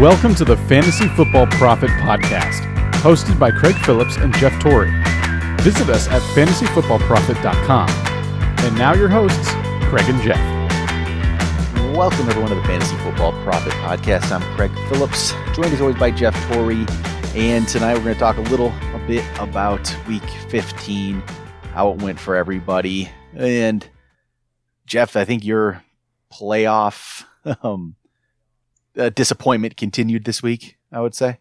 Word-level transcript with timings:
Welcome 0.00 0.34
to 0.36 0.46
the 0.46 0.56
Fantasy 0.56 1.08
Football 1.08 1.46
Prophet 1.48 1.90
Podcast, 1.90 2.62
hosted 3.02 3.38
by 3.38 3.50
Craig 3.50 3.74
Phillips 3.84 4.16
and 4.16 4.34
Jeff 4.36 4.58
Torrey. 4.58 4.90
Visit 5.60 5.90
us 5.90 6.08
at 6.08 6.22
fantasyfootballprophet.com. 6.34 7.90
And 8.64 8.78
now 8.78 8.94
your 8.94 9.10
hosts, 9.10 9.50
Craig 9.90 10.08
and 10.08 10.18
Jeff. 10.22 10.40
Welcome 11.94 12.30
everyone 12.30 12.48
to 12.48 12.54
the 12.54 12.62
Fantasy 12.62 12.96
Football 12.96 13.32
Prophet 13.42 13.74
Podcast. 13.74 14.32
I'm 14.32 14.40
Craig 14.56 14.70
Phillips, 14.88 15.32
joined 15.54 15.74
as 15.74 15.82
always 15.82 15.98
by 15.98 16.10
Jeff 16.10 16.34
Torrey. 16.50 16.86
And 17.34 17.68
tonight 17.68 17.92
we're 17.92 18.04
going 18.04 18.14
to 18.14 18.20
talk 18.20 18.38
a 18.38 18.40
little 18.40 18.72
a 18.94 19.04
bit 19.06 19.22
about 19.38 19.94
week 20.08 20.24
15, 20.48 21.20
how 21.74 21.90
it 21.90 22.00
went 22.00 22.18
for 22.18 22.36
everybody. 22.36 23.10
And 23.34 23.86
Jeff, 24.86 25.14
I 25.14 25.26
think 25.26 25.44
your 25.44 25.84
playoff 26.32 27.26
um, 27.62 27.96
uh, 29.00 29.08
disappointment 29.10 29.76
continued 29.76 30.24
this 30.24 30.42
week. 30.42 30.76
I 30.92 31.00
would 31.00 31.14
say. 31.14 31.38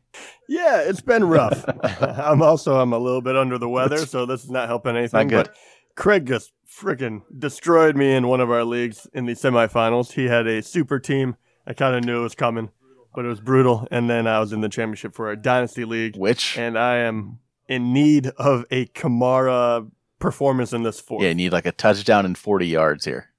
Yeah, 0.48 0.81
it's 0.81 1.02
been 1.02 1.23
rough. 1.23 1.66
I'm 2.02 2.41
also 2.41 2.80
I'm 2.80 2.94
a 2.94 3.00
little 3.00 3.22
bit 3.22 3.36
under 3.36 3.58
the 3.58 3.70
weather, 3.70 3.98
so 4.05 4.26
this 4.26 4.44
is 4.44 4.50
not 4.52 4.67
helping 4.67 4.95
anything. 4.95 5.27
Not 5.27 5.30
good. 5.30 5.45
But 5.48 5.55
Craig 5.95 6.27
just 6.27 6.52
freaking 6.72 7.23
destroyed 7.38 7.95
me 7.98 8.14
in 8.14 8.27
one 8.27 8.41
of 8.41 8.52
our 8.52 8.64
leagues 8.64 9.08
in 9.12 9.26
the 9.26 9.34
semifinals. 9.34 10.12
He 10.14 10.26
had 10.26 10.45
a 10.45 10.62
super 10.62 11.00
team. 11.00 11.36
I 11.66 11.73
kind 11.73 11.95
of 11.95 12.03
knew 12.03 12.20
it 12.20 12.23
was 12.23 12.36
coming, 12.36 12.70
but 13.16 13.26
it 13.26 13.27
was 13.27 13.40
brutal. 13.41 13.88
And 13.89 14.08
then 14.09 14.28
I 14.28 14.39
was 14.39 14.53
in 14.53 14.62
the 14.62 14.70
championship 14.70 15.16
for 15.16 15.31
a 15.31 15.36
dynasty 15.36 15.84
league, 15.84 16.16
Which 16.16 16.55
and 16.58 16.78
I 16.78 16.98
am 16.98 17.39
in 17.67 17.91
need 17.91 18.28
of 18.38 18.66
a 18.70 18.86
Kamara 18.88 19.89
performance 20.20 20.73
in 20.73 20.84
this 20.84 21.00
fourth. 21.00 21.23
yeah, 21.23 21.30
you 21.30 21.36
need 21.36 21.53
like 21.53 21.66
a 21.66 21.72
touchdown 21.72 22.26
and 22.26 22.38
40 22.38 22.67
yards 22.67 23.05
here. 23.05 23.30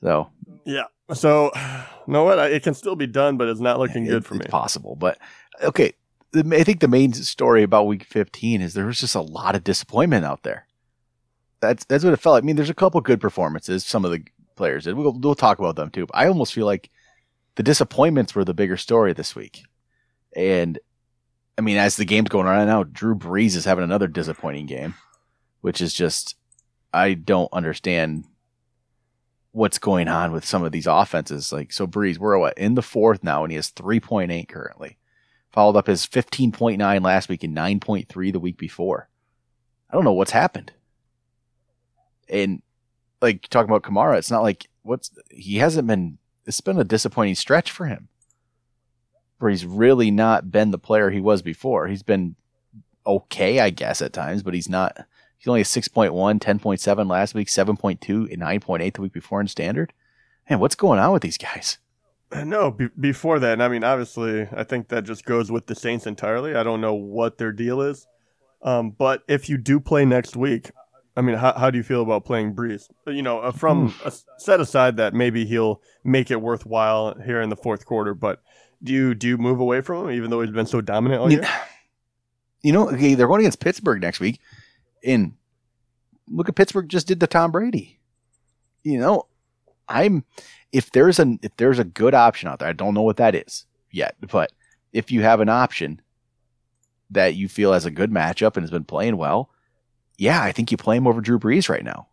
So 0.00 0.30
Yeah. 0.64 0.84
So, 1.12 1.50
you 1.54 1.60
know 2.12 2.24
what? 2.24 2.38
I, 2.38 2.46
it 2.48 2.62
can 2.62 2.74
still 2.74 2.96
be 2.96 3.06
done, 3.06 3.36
but 3.36 3.48
it's 3.48 3.60
not 3.60 3.78
looking 3.78 4.06
it- 4.06 4.10
good 4.10 4.26
for 4.26 4.34
me. 4.34 4.40
It's 4.40 4.50
possible, 4.50 4.96
but 4.96 5.18
okay. 5.62 5.92
I 6.34 6.64
think 6.64 6.80
the 6.80 6.88
main 6.88 7.12
story 7.14 7.62
about 7.62 7.86
Week 7.86 8.04
15 8.04 8.60
is 8.60 8.74
there 8.74 8.84
was 8.84 9.00
just 9.00 9.14
a 9.14 9.22
lot 9.22 9.54
of 9.54 9.64
disappointment 9.64 10.24
out 10.24 10.42
there. 10.42 10.66
That's 11.60 11.84
that's 11.86 12.04
what 12.04 12.12
it 12.12 12.18
felt 12.20 12.34
like. 12.34 12.42
I 12.42 12.46
mean, 12.46 12.56
there's 12.56 12.68
a 12.68 12.74
couple 12.74 13.00
good 13.00 13.20
performances. 13.20 13.86
Some 13.86 14.04
of 14.04 14.10
the 14.10 14.22
players 14.56 14.84
did. 14.84 14.94
We'll, 14.94 15.18
we'll 15.18 15.34
talk 15.34 15.58
about 15.58 15.76
them 15.76 15.90
too. 15.90 16.06
But 16.06 16.16
I 16.16 16.26
almost 16.26 16.52
feel 16.52 16.66
like 16.66 16.90
the 17.54 17.62
disappointments 17.62 18.34
were 18.34 18.44
the 18.44 18.52
bigger 18.52 18.76
story 18.76 19.14
this 19.14 19.34
week. 19.34 19.62
And 20.34 20.78
I 21.56 21.62
mean, 21.62 21.78
as 21.78 21.96
the 21.96 22.04
game's 22.04 22.28
going 22.28 22.46
on 22.46 22.56
right 22.56 22.66
now, 22.66 22.84
Drew 22.84 23.14
Brees 23.14 23.56
is 23.56 23.64
having 23.64 23.84
another 23.84 24.08
disappointing 24.08 24.66
game, 24.66 24.94
which 25.62 25.80
is 25.80 25.94
just 25.94 26.36
I 26.92 27.14
don't 27.14 27.48
understand 27.52 28.24
what's 29.56 29.78
going 29.78 30.06
on 30.06 30.32
with 30.32 30.44
some 30.44 30.62
of 30.62 30.70
these 30.70 30.86
offenses. 30.86 31.50
Like 31.50 31.72
so, 31.72 31.86
Brees, 31.86 32.18
we're 32.18 32.38
what 32.38 32.58
in 32.58 32.74
the 32.74 32.82
fourth 32.82 33.24
now, 33.24 33.42
and 33.42 33.50
he 33.50 33.56
has 33.56 33.70
three 33.70 34.00
point 34.00 34.30
eight 34.30 34.50
currently. 34.50 34.98
Followed 35.50 35.76
up 35.76 35.86
his 35.86 36.04
fifteen 36.04 36.52
point 36.52 36.78
nine 36.78 37.02
last 37.02 37.30
week 37.30 37.42
and 37.42 37.54
nine 37.54 37.80
point 37.80 38.08
three 38.10 38.30
the 38.30 38.38
week 38.38 38.58
before. 38.58 39.08
I 39.90 39.94
don't 39.94 40.04
know 40.04 40.12
what's 40.12 40.32
happened. 40.32 40.72
And 42.28 42.60
like 43.22 43.48
talking 43.48 43.70
about 43.70 43.82
Kamara, 43.82 44.18
it's 44.18 44.30
not 44.30 44.42
like 44.42 44.68
what's 44.82 45.10
he 45.30 45.56
hasn't 45.56 45.88
been. 45.88 46.18
It's 46.44 46.60
been 46.60 46.78
a 46.78 46.84
disappointing 46.84 47.34
stretch 47.34 47.70
for 47.70 47.86
him, 47.86 48.08
where 49.38 49.50
he's 49.50 49.64
really 49.64 50.10
not 50.10 50.52
been 50.52 50.70
the 50.70 50.78
player 50.78 51.08
he 51.10 51.20
was 51.20 51.40
before. 51.40 51.86
He's 51.86 52.02
been 52.02 52.36
okay, 53.06 53.60
I 53.60 53.70
guess, 53.70 54.02
at 54.02 54.12
times, 54.12 54.42
but 54.42 54.52
he's 54.52 54.68
not. 54.68 55.06
He's 55.38 55.48
only 55.48 55.60
a 55.60 55.64
6.1, 55.64 56.10
10.7 56.40 57.10
last 57.10 57.34
week, 57.34 57.48
7.2, 57.48 58.32
and 58.32 58.42
9.8 58.42 58.94
the 58.94 59.02
week 59.02 59.12
before 59.12 59.40
in 59.40 59.48
standard. 59.48 59.92
Man, 60.48 60.60
what's 60.60 60.74
going 60.74 60.98
on 60.98 61.12
with 61.12 61.22
these 61.22 61.38
guys? 61.38 61.78
No, 62.34 62.70
be- 62.70 62.88
before 62.98 63.38
that, 63.38 63.52
and 63.54 63.62
I 63.62 63.68
mean, 63.68 63.84
obviously, 63.84 64.48
I 64.52 64.64
think 64.64 64.88
that 64.88 65.04
just 65.04 65.24
goes 65.24 65.50
with 65.50 65.66
the 65.66 65.74
Saints 65.74 66.06
entirely. 66.06 66.54
I 66.54 66.62
don't 66.62 66.80
know 66.80 66.94
what 66.94 67.38
their 67.38 67.52
deal 67.52 67.80
is. 67.80 68.06
Um, 68.62 68.90
but 68.90 69.22
if 69.28 69.48
you 69.48 69.58
do 69.58 69.78
play 69.78 70.04
next 70.04 70.36
week, 70.36 70.70
I 71.16 71.22
mean, 71.22 71.36
how, 71.36 71.52
how 71.54 71.70
do 71.70 71.78
you 71.78 71.84
feel 71.84 72.02
about 72.02 72.24
playing 72.24 72.54
Brees? 72.54 72.90
You 73.06 73.22
know, 73.22 73.38
uh, 73.40 73.52
from 73.52 73.94
uh, 74.04 74.10
set 74.38 74.60
aside 74.60 74.96
that 74.98 75.14
maybe 75.14 75.46
he'll 75.46 75.80
make 76.04 76.30
it 76.30 76.42
worthwhile 76.42 77.14
here 77.24 77.40
in 77.40 77.48
the 77.48 77.56
fourth 77.56 77.86
quarter, 77.86 78.12
but 78.12 78.42
do 78.82 78.92
you 78.92 79.14
do 79.14 79.28
you 79.28 79.38
move 79.38 79.58
away 79.58 79.80
from 79.80 80.04
him 80.04 80.10
even 80.10 80.30
though 80.30 80.42
he's 80.42 80.50
been 80.50 80.66
so 80.66 80.80
dominant 80.80 81.22
all 81.22 81.32
year? 81.32 81.48
you 82.62 82.72
know, 82.72 82.90
okay, 82.90 83.14
they're 83.14 83.28
going 83.28 83.40
against 83.40 83.60
Pittsburgh 83.60 84.02
next 84.02 84.20
week. 84.20 84.40
And 85.06 85.34
look 86.28 86.48
at 86.48 86.56
Pittsburgh 86.56 86.88
just 86.88 87.06
did 87.06 87.20
the 87.20 87.26
Tom 87.26 87.52
Brady. 87.52 88.00
You 88.82 88.98
know, 88.98 89.26
I'm 89.88 90.24
if 90.72 90.90
there's 90.90 91.18
an 91.18 91.38
if 91.42 91.56
there's 91.56 91.78
a 91.78 91.84
good 91.84 92.14
option 92.14 92.48
out 92.48 92.58
there, 92.58 92.68
I 92.68 92.72
don't 92.72 92.94
know 92.94 93.02
what 93.02 93.16
that 93.16 93.34
is 93.34 93.66
yet, 93.90 94.16
but 94.20 94.52
if 94.92 95.10
you 95.10 95.22
have 95.22 95.40
an 95.40 95.48
option 95.48 96.00
that 97.10 97.34
you 97.34 97.48
feel 97.48 97.72
has 97.72 97.86
a 97.86 97.90
good 97.90 98.10
matchup 98.10 98.56
and 98.56 98.62
has 98.62 98.70
been 98.70 98.84
playing 98.84 99.16
well, 99.16 99.50
yeah, 100.18 100.42
I 100.42 100.52
think 100.52 100.70
you 100.70 100.76
play 100.76 100.96
him 100.96 101.06
over 101.06 101.20
Drew 101.20 101.38
Brees 101.38 101.68
right 101.68 101.84
now. 101.84 102.08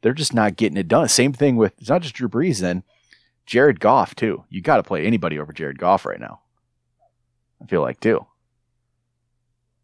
They're 0.00 0.12
just 0.14 0.34
not 0.34 0.56
getting 0.56 0.78
it 0.78 0.88
done. 0.88 1.08
Same 1.08 1.32
thing 1.32 1.56
with 1.56 1.74
it's 1.78 1.90
not 1.90 2.02
just 2.02 2.14
Drew 2.14 2.28
Brees, 2.28 2.60
then 2.60 2.82
Jared 3.46 3.80
Goff 3.80 4.14
too. 4.14 4.44
You 4.48 4.62
got 4.62 4.76
to 4.76 4.82
play 4.82 5.04
anybody 5.04 5.38
over 5.38 5.52
Jared 5.52 5.78
Goff 5.78 6.06
right 6.06 6.20
now. 6.20 6.40
I 7.62 7.66
feel 7.66 7.82
like 7.82 8.00
too. 8.00 8.24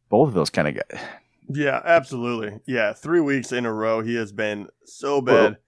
Both 0.09 0.29
of 0.29 0.35
those 0.35 0.51
kind 0.51 0.69
of 0.69 0.75
guys. 0.75 1.01
Yeah, 1.49 1.81
absolutely. 1.85 2.61
Yeah, 2.67 2.93
three 2.95 3.21
weeks 3.21 3.53
in 3.53 3.67
a 3.67 3.73
row, 3.73 4.01
he 4.01 4.15
has 4.17 4.33
been 4.33 4.69
so 4.85 5.21
bad. 5.21 5.59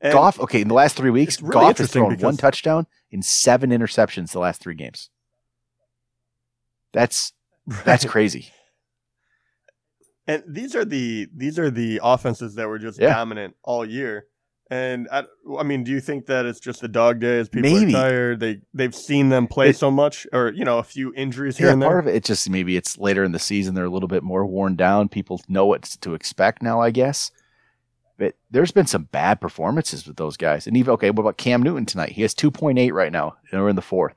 And- 0.00 0.12
Goff, 0.12 0.40
okay, 0.40 0.60
in 0.60 0.68
the 0.68 0.74
last 0.74 0.96
three 0.96 1.10
weeks, 1.10 1.40
really 1.40 1.52
Goff 1.52 1.78
has 1.78 1.90
thrown 1.92 2.16
one 2.18 2.36
touchdown 2.36 2.86
and 3.12 3.24
seven 3.24 3.70
interceptions 3.70 4.32
the 4.32 4.40
last 4.40 4.60
three 4.60 4.74
games. 4.74 5.10
That's 6.92 7.32
that's 7.84 8.04
crazy. 8.04 8.50
And 10.26 10.42
these 10.46 10.74
are 10.74 10.84
the 10.84 11.28
these 11.34 11.58
are 11.58 11.70
the 11.70 12.00
offenses 12.02 12.54
that 12.56 12.68
were 12.68 12.78
just 12.78 12.98
Yeah. 13.00 13.14
dominant 13.14 13.54
all 13.62 13.84
year. 13.84 14.26
And 14.68 15.06
I, 15.12 15.22
I 15.58 15.62
mean, 15.62 15.84
do 15.84 15.92
you 15.92 16.00
think 16.00 16.26
that 16.26 16.44
it's 16.44 16.58
just 16.58 16.80
the 16.80 16.88
dog 16.88 17.20
days? 17.20 17.48
People 17.48 17.70
Maybe. 17.70 17.94
are 17.94 17.98
tired. 17.98 18.40
They 18.40 18.60
they've 18.74 18.94
seen 18.94 19.28
them 19.28 19.46
play 19.46 19.68
It- 19.70 19.76
so 19.76 19.90
much, 19.92 20.26
or 20.32 20.52
you 20.52 20.64
know, 20.64 20.78
a 20.78 20.82
few 20.82 21.14
injuries 21.14 21.56
here 21.56 21.68
Yeah, 21.68 21.74
and 21.74 21.82
part 21.82 22.00
of 22.00 22.08
it, 22.08 22.16
it's 22.16 22.26
just 22.26 22.50
maybe 22.50 22.76
it's 22.76 22.98
later 22.98 23.22
in 23.22 23.30
the 23.30 23.38
season. 23.38 23.74
They're 23.74 23.84
a 23.84 23.90
little 23.90 24.08
bit 24.08 24.24
more 24.24 24.44
worn 24.44 24.74
down. 24.74 25.08
People 25.08 25.40
know 25.48 25.66
what 25.66 25.82
to 26.00 26.14
expect 26.14 26.62
now, 26.62 26.80
I 26.80 26.90
guess. 26.90 27.30
But 28.18 28.34
there's 28.50 28.72
been 28.72 28.86
some 28.86 29.04
bad 29.04 29.40
performances 29.40 30.06
with 30.06 30.16
those 30.16 30.36
guys. 30.36 30.66
And 30.66 30.76
even 30.76 30.94
okay, 30.94 31.10
what 31.10 31.20
about 31.22 31.36
Cam 31.36 31.62
Newton 31.62 31.86
tonight? 31.86 32.12
He 32.12 32.22
has 32.22 32.34
2.8 32.34 32.92
right 32.92 33.12
now, 33.12 33.36
and 33.52 33.60
we're 33.62 33.68
in 33.68 33.76
the 33.76 33.82
fourth. 33.82 34.14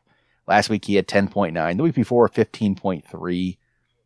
Last 0.47 0.69
week 0.69 0.85
he 0.85 0.95
had 0.95 1.07
10.9. 1.07 1.77
The 1.77 1.83
week 1.83 1.93
before 1.93 2.27
15.3. 2.27 3.53
I 3.53 3.57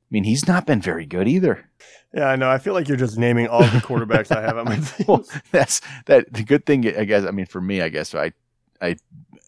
mean, 0.10 0.26
he's 0.26 0.46
not 0.48 0.66
been 0.66 0.82
very 0.82 1.06
good 1.06 1.28
either. 1.28 1.70
Yeah, 2.14 2.28
I 2.28 2.36
know. 2.36 2.50
I 2.50 2.60
feel 2.60 2.74
like 2.74 2.88
you're 2.88 2.98
just 2.98 3.18
naming 3.18 3.48
all 3.48 3.62
the 3.62 3.80
quarterbacks 3.80 4.36
I 4.36 4.42
have 4.42 4.58
on 4.58 4.66
my 4.66 4.76
team. 4.80 5.06
well, 5.08 5.26
that's 5.52 5.82
that. 6.06 6.32
The 6.32 6.44
good 6.44 6.66
thing, 6.66 6.88
I 6.96 7.06
guess. 7.06 7.26
I 7.26 7.32
mean, 7.32 7.48
for 7.48 7.60
me, 7.60 7.82
I 7.82 7.90
guess 7.90 8.14
I 8.14 8.34
I 8.82 8.98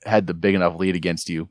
had 0.06 0.28
the 0.28 0.34
big 0.34 0.56
enough 0.56 0.76
lead 0.76 0.96
against 0.96 1.30
you 1.30 1.50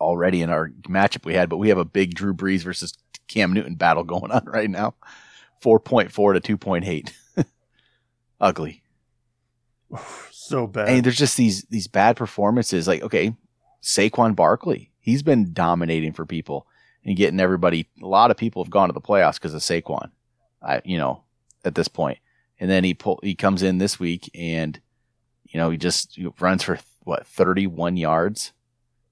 already 0.00 0.42
in 0.42 0.50
our 0.50 0.70
matchup 0.88 1.24
we 1.26 1.34
had, 1.34 1.48
but 1.48 1.56
we 1.58 1.68
have 1.68 1.78
a 1.78 1.84
big 1.84 2.14
Drew 2.14 2.32
Brees 2.32 2.62
versus 2.62 2.94
Cam 3.26 3.52
Newton 3.52 3.74
battle 3.74 4.04
going 4.04 4.30
on 4.30 4.44
right 4.46 4.70
now. 4.70 4.94
Four 5.60 5.80
point 5.80 6.12
four 6.12 6.32
to 6.32 6.40
two 6.40 6.56
point 6.56 6.86
eight. 6.86 7.12
Ugly. 8.40 8.82
so 10.30 10.66
bad. 10.66 10.88
And 10.88 11.04
there's 11.04 11.18
just 11.18 11.36
these 11.36 11.64
these 11.64 11.88
bad 11.88 12.16
performances. 12.16 12.88
Like, 12.88 13.02
okay, 13.02 13.34
Saquon 13.82 14.34
Barkley, 14.34 14.92
he's 15.00 15.22
been 15.22 15.52
dominating 15.52 16.12
for 16.12 16.24
people 16.24 16.66
and 17.08 17.16
getting 17.16 17.40
everybody. 17.40 17.88
A 18.02 18.06
lot 18.06 18.30
of 18.30 18.36
people 18.36 18.62
have 18.62 18.70
gone 18.70 18.90
to 18.90 18.92
the 18.92 19.00
playoffs 19.00 19.36
because 19.36 19.54
of 19.54 19.62
Saquon. 19.62 20.10
I, 20.62 20.82
you 20.84 20.98
know, 20.98 21.22
at 21.64 21.74
this 21.74 21.88
point, 21.88 22.18
and 22.60 22.70
then 22.70 22.84
he 22.84 22.92
pull 22.92 23.18
he 23.22 23.34
comes 23.34 23.62
in 23.62 23.78
this 23.78 23.98
week 23.98 24.30
and 24.34 24.78
you 25.46 25.58
know 25.58 25.70
he 25.70 25.78
just 25.78 26.18
runs 26.38 26.62
for 26.62 26.78
what 27.04 27.26
31 27.26 27.96
yards. 27.96 28.52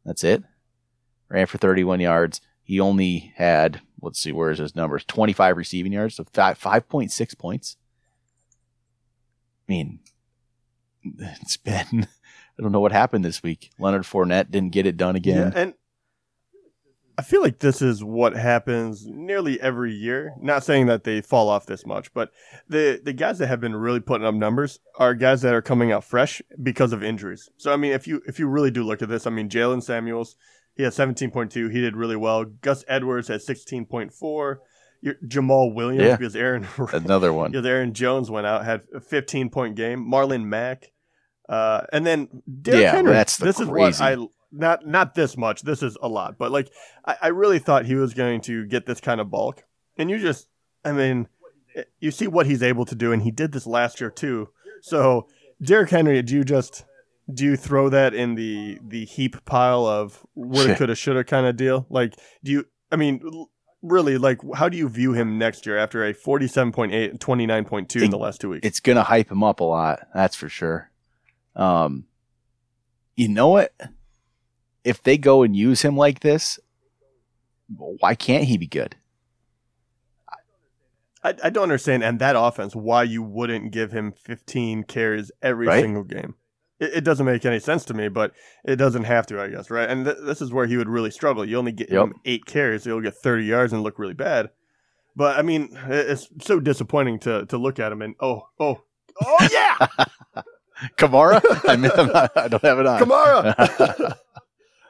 That's 0.04 0.24
it. 0.24 0.42
Ran 1.30 1.46
for 1.46 1.56
31 1.56 2.00
yards. 2.00 2.42
He 2.62 2.78
only 2.78 3.32
had 3.36 3.80
let's 4.02 4.20
see 4.20 4.30
where 4.30 4.50
is 4.50 4.58
his 4.58 4.76
numbers 4.76 5.04
25 5.06 5.56
receiving 5.56 5.92
yards, 5.92 6.16
so 6.16 6.24
five 6.34 6.58
5.6 6.60 7.38
points. 7.38 7.76
I 9.66 9.72
mean, 9.72 10.00
it's 11.18 11.56
been 11.56 12.06
I 12.58 12.62
don't 12.62 12.72
know 12.72 12.80
what 12.80 12.92
happened 12.92 13.24
this 13.24 13.42
week. 13.42 13.70
Leonard 13.78 14.02
Fournette 14.02 14.50
didn't 14.50 14.72
get 14.72 14.84
it 14.84 14.98
done 14.98 15.16
again. 15.16 15.52
Yeah, 15.54 15.60
and 15.62 15.74
I 17.18 17.22
feel 17.22 17.40
like 17.40 17.60
this 17.60 17.80
is 17.80 18.04
what 18.04 18.36
happens 18.36 19.06
nearly 19.06 19.58
every 19.60 19.92
year. 19.94 20.34
Not 20.40 20.64
saying 20.64 20.86
that 20.86 21.04
they 21.04 21.20
fall 21.22 21.48
off 21.48 21.64
this 21.66 21.86
much, 21.86 22.12
but 22.12 22.30
the 22.68 23.00
the 23.02 23.12
guys 23.14 23.38
that 23.38 23.46
have 23.46 23.60
been 23.60 23.74
really 23.74 24.00
putting 24.00 24.26
up 24.26 24.34
numbers 24.34 24.80
are 24.98 25.14
guys 25.14 25.40
that 25.42 25.54
are 25.54 25.62
coming 25.62 25.92
out 25.92 26.04
fresh 26.04 26.42
because 26.62 26.92
of 26.92 27.02
injuries. 27.02 27.48
So 27.56 27.72
I 27.72 27.76
mean, 27.76 27.92
if 27.92 28.06
you 28.06 28.20
if 28.26 28.38
you 28.38 28.46
really 28.48 28.70
do 28.70 28.82
look 28.84 29.00
at 29.02 29.08
this, 29.08 29.26
I 29.26 29.30
mean, 29.30 29.48
Jaylen 29.48 29.82
Samuels, 29.82 30.36
he 30.74 30.82
had 30.82 30.92
seventeen 30.92 31.30
point 31.30 31.50
two, 31.52 31.68
he 31.68 31.80
did 31.80 31.96
really 31.96 32.16
well. 32.16 32.44
Gus 32.44 32.84
Edwards 32.86 33.28
had 33.28 33.40
sixteen 33.42 33.86
point 33.86 34.12
four. 34.12 34.60
Jamaal 35.04 35.72
Williams 35.74 36.04
Yeah. 36.04 36.16
because 36.16 36.34
Aaron 36.34 36.66
Another 36.92 37.32
one. 37.32 37.52
because 37.52 37.64
Aaron 37.66 37.94
Jones 37.94 38.30
went 38.30 38.46
out 38.46 38.64
had 38.64 38.82
a 38.94 39.00
15 39.00 39.50
point 39.50 39.76
game. 39.76 40.04
Marlon 40.10 40.44
Mack, 40.44 40.90
uh, 41.48 41.82
and 41.92 42.04
then 42.04 42.42
Derrick 42.62 42.82
Yeah, 42.82 42.92
Henry. 42.92 43.12
that's 43.12 43.36
the 43.36 43.44
this 43.44 43.60
is 43.60 43.66
what 43.68 43.74
crazy- 43.94 44.02
I 44.02 44.16
not 44.52 44.86
not 44.86 45.14
this 45.14 45.36
much. 45.36 45.62
This 45.62 45.82
is 45.82 45.96
a 46.02 46.08
lot, 46.08 46.38
but 46.38 46.50
like 46.50 46.70
I, 47.04 47.16
I 47.22 47.28
really 47.28 47.58
thought 47.58 47.86
he 47.86 47.94
was 47.94 48.14
going 48.14 48.40
to 48.42 48.66
get 48.66 48.86
this 48.86 49.00
kind 49.00 49.20
of 49.20 49.30
bulk, 49.30 49.64
and 49.96 50.10
you 50.10 50.18
just, 50.18 50.48
I 50.84 50.92
mean, 50.92 51.28
you 52.00 52.10
see 52.10 52.26
what 52.26 52.46
he's 52.46 52.62
able 52.62 52.84
to 52.86 52.94
do, 52.94 53.12
and 53.12 53.22
he 53.22 53.30
did 53.30 53.52
this 53.52 53.66
last 53.66 54.00
year 54.00 54.10
too. 54.10 54.48
So, 54.80 55.28
Derrick 55.60 55.90
Henry, 55.90 56.22
do 56.22 56.34
you 56.34 56.44
just 56.44 56.84
do 57.32 57.44
you 57.44 57.56
throw 57.56 57.88
that 57.88 58.14
in 58.14 58.34
the 58.36 58.78
the 58.86 59.04
heap 59.04 59.44
pile 59.44 59.84
of 59.84 60.24
woulda, 60.34 60.76
coulda, 60.76 60.94
shoulda 60.94 61.24
kind 61.24 61.46
of 61.46 61.56
deal? 61.56 61.86
Like, 61.90 62.14
do 62.44 62.52
you? 62.52 62.66
I 62.92 62.96
mean, 62.96 63.20
really, 63.82 64.16
like, 64.16 64.38
how 64.54 64.68
do 64.68 64.76
you 64.76 64.88
view 64.88 65.12
him 65.12 65.38
next 65.38 65.66
year 65.66 65.76
after 65.76 66.04
a 66.04 66.14
forty-seven 66.14 66.72
point 66.72 66.92
eight 66.92 67.10
and 67.10 67.20
twenty-nine 67.20 67.64
point 67.64 67.88
two 67.88 67.98
in 67.98 68.10
the 68.10 68.18
last 68.18 68.40
two 68.40 68.50
weeks? 68.50 68.66
It's 68.66 68.80
gonna 68.80 69.02
hype 69.02 69.30
him 69.30 69.42
up 69.42 69.60
a 69.60 69.64
lot, 69.64 70.06
that's 70.14 70.36
for 70.36 70.48
sure. 70.48 70.90
Um, 71.56 72.04
you 73.16 73.28
know 73.28 73.48
what? 73.48 73.74
If 74.86 75.02
they 75.02 75.18
go 75.18 75.42
and 75.42 75.56
use 75.56 75.82
him 75.82 75.96
like 75.96 76.20
this, 76.20 76.58
why 77.76 78.14
can't 78.14 78.44
he 78.44 78.56
be 78.56 78.68
good? 78.68 78.94
I, 81.24 81.34
I 81.42 81.50
don't 81.50 81.64
understand, 81.64 82.04
and 82.04 82.18
that 82.20 82.36
offense, 82.38 82.76
why 82.76 83.02
you 83.02 83.22
wouldn't 83.22 83.72
give 83.72 83.90
him 83.90 84.12
15 84.12 84.84
carries 84.84 85.32
every 85.42 85.66
Right? 85.66 85.82
single 85.82 86.04
game. 86.04 86.36
It, 86.78 86.98
it 86.98 87.00
doesn't 87.04 87.26
make 87.26 87.44
any 87.44 87.58
sense 87.58 87.84
to 87.86 87.94
me, 87.94 88.08
but 88.08 88.32
it 88.64 88.76
doesn't 88.76 89.04
have 89.04 89.26
to, 89.26 89.40
I 89.40 89.48
guess, 89.48 89.70
right? 89.70 89.88
And 89.90 90.04
th- 90.04 90.18
this 90.22 90.40
is 90.40 90.52
where 90.52 90.66
he 90.66 90.76
would 90.76 90.88
really 90.88 91.10
struggle. 91.10 91.44
You 91.44 91.58
only 91.58 91.72
get 91.72 91.90
Yep. 91.90 92.04
him 92.04 92.14
eight 92.24 92.46
carries, 92.46 92.84
so 92.84 92.90
he'll 92.90 93.00
get 93.00 93.14
30 93.16 93.44
yards 93.44 93.72
and 93.72 93.82
look 93.82 93.98
really 93.98 94.14
bad. 94.14 94.50
But 95.16 95.36
I 95.38 95.42
mean, 95.42 95.70
it's 95.88 96.28
so 96.42 96.60
disappointing 96.60 97.18
to 97.20 97.46
to 97.46 97.56
look 97.56 97.80
at 97.80 97.90
him 97.90 98.02
and 98.02 98.14
oh 98.20 98.42
oh 98.60 98.82
oh 99.22 99.48
yeah, 99.50 99.78
Kamara? 100.98 101.40
I 101.66 101.76
mean, 101.76 101.90
not, 102.12 102.32
I 102.36 102.48
don't 102.48 102.62
have 102.62 102.78
it 102.78 102.86
on. 102.86 103.00
Kamara. 103.00 104.16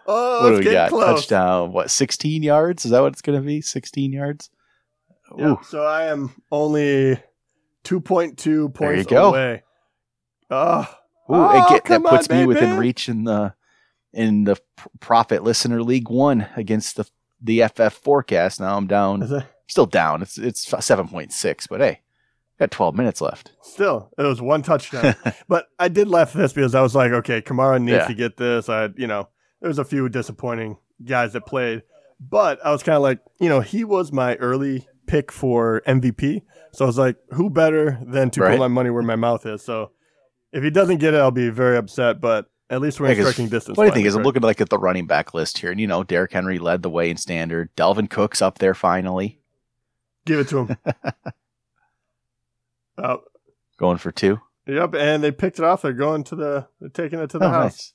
oh, 0.07 0.43
what 0.45 0.51
do 0.63 0.69
we 0.69 0.73
got? 0.75 0.91
close. 0.91 1.21
Touchdown. 1.21 1.73
What? 1.73 1.91
16 1.91 2.43
yards? 2.43 2.85
Is 2.85 2.91
that 2.91 3.01
what 3.01 3.13
it's 3.13 3.23
going 3.23 3.39
to 3.41 3.45
be? 3.47 3.61
16 3.61 4.13
yards? 4.13 4.51
Yeah, 5.37 5.57
so 5.63 5.85
I 5.85 6.05
am 6.05 6.31
only 6.53 7.21
2.2 7.85 8.73
points 8.73 9.07
go. 9.07 9.29
away. 9.31 9.63
Ah. 10.51 10.99
Oh, 11.29 11.35
Ooh, 11.35 11.39
Oh, 11.39 11.51
it 11.51 11.69
get, 11.69 11.85
that 11.85 11.85
come 11.85 12.07
on, 12.07 12.17
puts 12.19 12.31
me 12.31 12.47
within 12.47 12.77
reach 12.79 13.09
in 13.09 13.25
the 13.25 13.55
in 14.13 14.45
the 14.45 14.57
Prophet 15.01 15.43
Listener 15.43 15.83
League 15.83 16.09
One 16.09 16.47
against 16.57 16.97
the 16.97 17.09
the 17.43 17.65
FF 17.67 17.93
forecast. 17.95 18.61
Now 18.61 18.77
I'm 18.77 18.87
down. 18.87 19.43
Still 19.67 19.87
down. 19.87 20.23
It's 20.23 20.39
it's 20.39 20.65
7.6, 20.65 21.69
but 21.69 21.81
hey, 21.81 22.01
got 22.61 22.71
12 22.71 22.95
minutes 22.95 23.21
left. 23.21 23.51
Still, 23.63 24.11
it 24.17 24.23
was 24.23 24.41
one 24.41 24.63
touchdown. 24.63 25.17
but 25.49 25.67
I 25.81 25.89
did 25.89 26.07
laugh 26.07 26.37
at 26.37 26.39
this 26.39 26.53
because 26.53 26.77
I 26.77 26.83
was 26.83 26.95
like, 26.95 27.11
okay, 27.11 27.43
Kamara 27.43 27.83
needs 27.83 27.97
Yeah. 27.97 28.07
to 28.07 28.15
get 28.15 28.37
this. 28.37 28.69
I, 28.69 28.91
you 28.97 29.09
know, 29.09 29.29
there 29.61 29.69
was 29.69 29.79
a 29.79 29.85
few 29.85 30.09
disappointing 30.09 30.79
guys 31.05 31.33
that 31.35 31.47
played, 31.47 31.83
but 32.21 32.65
I 32.65 32.71
was 32.73 32.83
kind 32.83 32.97
of 32.97 33.03
like, 33.03 33.21
you 33.41 33.49
know, 33.49 33.61
he 33.61 33.85
was 33.85 34.13
my 34.13 34.37
early 34.37 34.87
pick 35.07 35.31
for 35.33 35.83
MVP. 35.87 36.43
So 36.73 36.85
I 36.85 36.89
was 36.89 36.99
like, 36.99 37.17
who 37.31 37.51
better 37.51 37.99
than 38.05 38.31
to 38.31 38.43
Right. 38.43 38.51
put 38.53 38.59
my 38.61 38.69
money 38.69 38.91
where 38.91 39.03
my 39.03 39.17
mouth 39.17 39.47
is? 39.47 39.63
So 39.63 39.93
if 40.53 40.63
he 40.63 40.71
doesn't 40.71 40.99
get 40.99 41.15
it, 41.15 41.19
I'll 41.19 41.31
be 41.31 41.49
very 41.51 41.77
upset. 41.77 42.21
But 42.21 42.51
at 42.69 42.81
least 42.81 42.99
we're 43.01 43.09
in 43.11 43.17
striking 43.17 43.49
distance. 43.49 43.77
Funny 43.77 43.89
thing 43.91 43.95
finally, 44.03 44.09
is, 44.09 44.15
I'm 44.17 44.23
looking 44.25 44.43
like 44.43 44.61
at 44.61 44.69
the 44.69 44.79
running 44.79 45.07
back 45.07 45.35
list 45.35 45.59
here, 45.59 45.71
and 45.71 45.81
you 45.81 45.87
know, 45.87 46.03
Derrick 46.03 46.33
Henry 46.33 46.59
led 46.59 46.83
the 46.83 46.91
way 46.91 47.11
in 47.11 47.17
standard. 47.17 47.75
Dalvin 47.77 48.11
Cook's 48.11 48.43
up 48.43 48.59
there 48.59 48.75
finally, 48.75 49.41
Give 50.25 50.41
it 50.41 50.49
to 50.49 50.67
him. 50.67 50.77
oh, 52.99 53.21
going 53.79 53.99
for 53.99 54.11
two. 54.11 54.41
yep, 54.67 54.95
and 54.95 55.23
they 55.23 55.31
picked 55.31 55.59
it 55.59 55.65
off. 55.65 55.83
They're 55.83 55.93
going 55.93 56.25
to 56.25 56.37
the, 56.37 56.69
they're 56.81 56.89
taking 56.89 57.21
it 57.21 57.31
to 57.31 57.39
the 57.39 57.47
Oh, 57.47 57.51
house. 57.51 57.73
nice. 57.73 57.93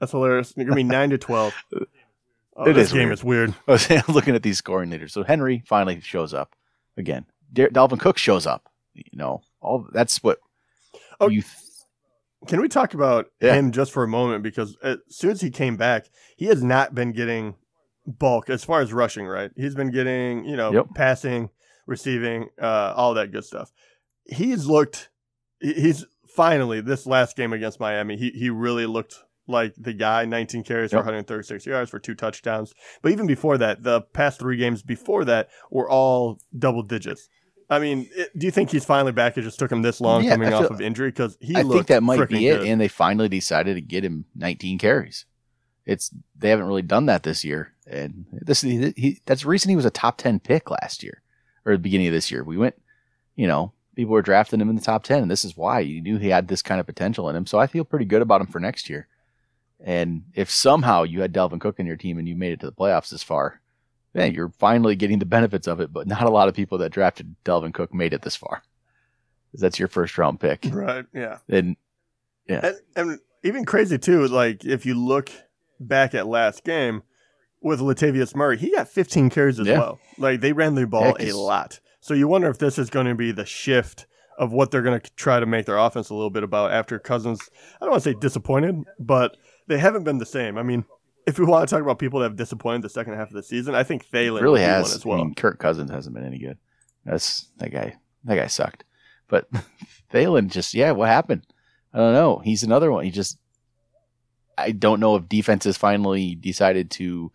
That's 0.00 0.12
hilarious. 0.12 0.52
They're 0.52 0.64
gonna 0.64 0.76
be 0.76 0.82
nine 0.84 1.10
to 1.10 1.18
twelve. 1.18 1.54
Oh, 2.58 2.64
It 2.64 2.72
this 2.72 2.86
is 2.86 2.92
game 2.94 3.08
weird. 3.08 3.12
is 3.18 3.22
weird. 3.24 3.54
I 3.68 3.72
was 3.72 4.08
looking 4.08 4.34
at 4.34 4.42
these 4.42 4.56
scoring 4.56 4.88
leaders. 4.88 5.12
So 5.12 5.22
Henry 5.22 5.62
finally 5.66 6.00
shows 6.00 6.32
up 6.32 6.56
again. 6.96 7.26
Der- 7.52 7.68
Dalvin 7.68 8.00
Cook 8.00 8.16
shows 8.16 8.46
up. 8.46 8.70
You 8.94 9.02
know, 9.12 9.42
all 9.60 9.86
that's 9.92 10.22
what 10.22 10.38
Oh, 11.20 11.28
you. 11.28 11.42
Th- 11.42 11.52
Can 12.48 12.62
we 12.62 12.68
talk 12.68 12.94
about 12.94 13.26
Yeah. 13.42 13.52
him 13.52 13.72
just 13.72 13.92
for 13.92 14.04
a 14.04 14.08
moment? 14.08 14.42
Because 14.42 14.74
as 14.82 14.96
soon 15.10 15.32
as 15.32 15.42
he 15.42 15.50
came 15.50 15.76
back, 15.76 16.06
he 16.38 16.46
has 16.46 16.62
not 16.64 16.94
been 16.94 17.12
getting 17.12 17.56
bulk 18.06 18.48
as 18.48 18.64
far 18.64 18.80
as 18.80 18.90
rushing. 18.90 19.26
Right, 19.26 19.50
he's 19.54 19.74
been 19.74 19.90
getting 19.90 20.46
you 20.46 20.56
know 20.56 20.72
Yep. 20.72 20.86
passing, 20.94 21.50
receiving, 21.86 22.48
uh, 22.58 22.94
all 22.96 23.12
that 23.14 23.32
good 23.32 23.44
stuff. 23.44 23.70
He's 24.24 24.64
looked. 24.64 25.10
He's 25.60 26.06
finally 26.26 26.80
this 26.80 27.04
last 27.06 27.36
game 27.36 27.52
against 27.52 27.80
Miami. 27.80 28.16
He 28.16 28.30
he 28.30 28.48
really 28.48 28.86
looked 28.86 29.22
like 29.46 29.74
the 29.76 29.92
guy. 29.92 30.24
19 30.24 30.64
carries 30.64 30.90
for 30.90 30.98
136 30.98 31.66
yards 31.66 31.90
for 31.90 31.98
two 31.98 32.14
touchdowns. 32.14 32.74
But 33.02 33.12
even 33.12 33.26
before 33.26 33.58
that, 33.58 33.82
the 33.82 34.02
past 34.02 34.38
three 34.38 34.56
games 34.56 34.82
before 34.82 35.24
that 35.24 35.48
were 35.70 35.88
all 35.88 36.38
double 36.56 36.82
digits. 36.82 37.28
I 37.68 37.78
mean, 37.80 38.08
it, 38.14 38.36
do 38.38 38.46
you 38.46 38.52
think 38.52 38.70
he's 38.70 38.84
finally 38.84 39.12
back? 39.12 39.36
It 39.36 39.42
just 39.42 39.58
took 39.58 39.72
him 39.72 39.82
this 39.82 40.00
long 40.00 40.22
Yeah, 40.22 40.30
coming 40.30 40.48
I 40.48 40.52
off 40.52 40.70
of 40.70 40.80
injury 40.80 41.08
because 41.10 41.36
he. 41.40 41.54
I 41.54 41.62
think 41.62 41.74
looked 41.74 41.88
that 41.88 42.02
might 42.02 42.28
be 42.28 42.46
it, 42.46 42.58
good. 42.58 42.66
and 42.68 42.80
they 42.80 42.88
finally 42.88 43.28
decided 43.28 43.74
to 43.74 43.80
get 43.80 44.04
him 44.04 44.24
19 44.36 44.78
carries. 44.78 45.24
It's 45.84 46.12
they 46.36 46.50
haven't 46.50 46.66
really 46.66 46.82
done 46.82 47.06
that 47.06 47.22
this 47.22 47.44
year, 47.44 47.72
and 47.86 48.26
this 48.32 48.60
he, 48.60 48.92
he, 48.96 49.20
that's 49.26 49.42
the 49.42 49.48
reason 49.48 49.70
he 49.70 49.76
was 49.76 49.84
a 49.84 49.90
top 49.90 50.18
10 50.18 50.40
pick 50.40 50.70
last 50.70 51.02
year 51.02 51.22
or 51.64 51.72
the 51.72 51.78
beginning 51.78 52.06
of 52.08 52.12
this 52.12 52.30
year. 52.30 52.44
We 52.44 52.56
went, 52.56 52.74
you 53.34 53.46
know, 53.46 53.72
people 53.94 54.12
were 54.12 54.22
drafting 54.22 54.60
him 54.60 54.68
in 54.68 54.76
the 54.76 54.82
top 54.82 55.04
10, 55.04 55.22
and 55.22 55.30
this 55.30 55.44
is 55.44 55.56
why 55.56 55.80
you 55.80 56.00
knew 56.00 56.18
he 56.18 56.28
had 56.28 56.48
this 56.48 56.62
kind 56.62 56.80
of 56.80 56.86
potential 56.86 57.28
in 57.28 57.36
him. 57.36 57.46
So 57.46 57.58
I 57.58 57.66
feel 57.66 57.84
pretty 57.84 58.04
good 58.04 58.22
about 58.22 58.40
him 58.40 58.46
for 58.46 58.60
next 58.60 58.88
year. 58.88 59.08
And 59.86 60.24
if 60.34 60.50
somehow 60.50 61.04
you 61.04 61.20
had 61.22 61.32
Dalvin 61.32 61.60
Cook 61.60 61.78
in 61.78 61.86
your 61.86 61.96
team 61.96 62.18
and 62.18 62.28
you 62.28 62.34
made 62.34 62.52
it 62.52 62.60
to 62.60 62.66
the 62.66 62.72
playoffs 62.72 63.08
this 63.10 63.22
far, 63.22 63.60
man, 64.14 64.34
you're 64.34 64.48
finally 64.58 64.96
getting 64.96 65.20
the 65.20 65.24
benefits 65.26 65.68
of 65.68 65.80
it. 65.80 65.92
But 65.92 66.08
not 66.08 66.24
a 66.24 66.28
lot 66.30 66.48
of 66.48 66.54
people 66.54 66.76
that 66.78 66.90
drafted 66.90 67.36
Dalvin 67.44 67.72
Cook 67.72 67.94
made 67.94 68.12
it 68.12 68.22
this 68.22 68.34
far. 68.36 68.62
'Cause 69.52 69.60
That's 69.60 69.78
your 69.78 69.86
first 69.88 70.18
round 70.18 70.40
pick. 70.40 70.66
Right. 70.70 71.06
Yeah. 71.14 71.38
And 71.48 71.76
And, 72.48 72.74
and 72.96 73.18
even 73.44 73.64
crazy 73.64 73.96
too. 73.96 74.26
Like 74.26 74.64
if 74.64 74.84
you 74.84 74.94
look 74.94 75.30
back 75.78 76.14
at 76.14 76.26
last 76.26 76.64
game 76.64 77.02
with 77.62 77.78
Latavius 77.80 78.34
Murray, 78.34 78.56
he 78.58 78.72
got 78.72 78.88
15 78.88 79.30
carries 79.30 79.60
as 79.60 79.68
Yeah. 79.68 79.78
well. 79.78 80.00
Like 80.18 80.40
they 80.40 80.52
ran 80.52 80.74
the 80.74 80.86
ball 80.86 81.16
Yeah, 81.20 81.30
a 81.30 81.36
lot. 81.36 81.78
So 82.00 82.12
you 82.12 82.26
wonder 82.26 82.48
if 82.48 82.58
this 82.58 82.76
is 82.78 82.90
going 82.90 83.06
to 83.06 83.14
be 83.14 83.30
the 83.32 83.46
shift 83.46 84.06
of 84.38 84.52
what 84.52 84.70
they're 84.70 84.82
going 84.82 85.00
to 85.00 85.10
try 85.14 85.38
to 85.40 85.46
make 85.46 85.64
their 85.66 85.78
offense 85.78 86.10
a 86.10 86.14
little 86.14 86.30
bit 86.30 86.42
about 86.42 86.70
after 86.72 86.98
Cousins. 86.98 87.40
I 87.80 87.84
don't 87.84 87.92
want 87.92 88.02
to 88.02 88.10
say 88.10 88.16
disappointed, 88.20 88.82
but 88.98 89.36
they 89.66 89.78
haven't 89.78 90.04
been 90.04 90.18
the 90.18 90.26
same. 90.26 90.58
I 90.58 90.62
mean, 90.62 90.84
if 91.26 91.38
we 91.38 91.44
want 91.44 91.68
to 91.68 91.74
talk 91.74 91.82
about 91.82 91.98
people 91.98 92.20
that 92.20 92.26
have 92.26 92.36
disappointed 92.36 92.82
the 92.82 92.88
second 92.88 93.14
half 93.14 93.28
of 93.28 93.34
the 93.34 93.42
season, 93.42 93.74
I 93.74 93.82
think 93.82 94.08
Thielen 94.08 94.40
really 94.40 94.52
would 94.52 94.56
be 94.58 94.62
one 94.62 94.70
has. 94.70 94.94
as 94.94 95.04
well. 95.06 95.20
I 95.20 95.24
mean, 95.24 95.34
Kirk 95.34 95.58
Cousins 95.58 95.90
hasn't 95.90 96.14
been 96.14 96.24
any 96.24 96.38
good. 96.38 96.58
That's 97.04 97.48
that 97.58 97.70
guy. 97.70 97.96
That 98.24 98.36
guy 98.36 98.46
sucked. 98.46 98.84
But 99.28 99.48
Thielen 100.12 100.50
just 100.50 100.74
yeah. 100.74 100.92
What 100.92 101.08
happened? 101.08 101.46
I 101.92 101.98
don't 101.98 102.14
know. 102.14 102.38
He's 102.38 102.62
another 102.62 102.90
one. 102.90 103.04
He 103.04 103.10
just. 103.10 103.38
I 104.58 104.70
don't 104.70 105.00
know 105.00 105.16
if 105.16 105.28
defenses 105.28 105.76
finally 105.76 106.34
decided 106.34 106.90
to 106.92 107.30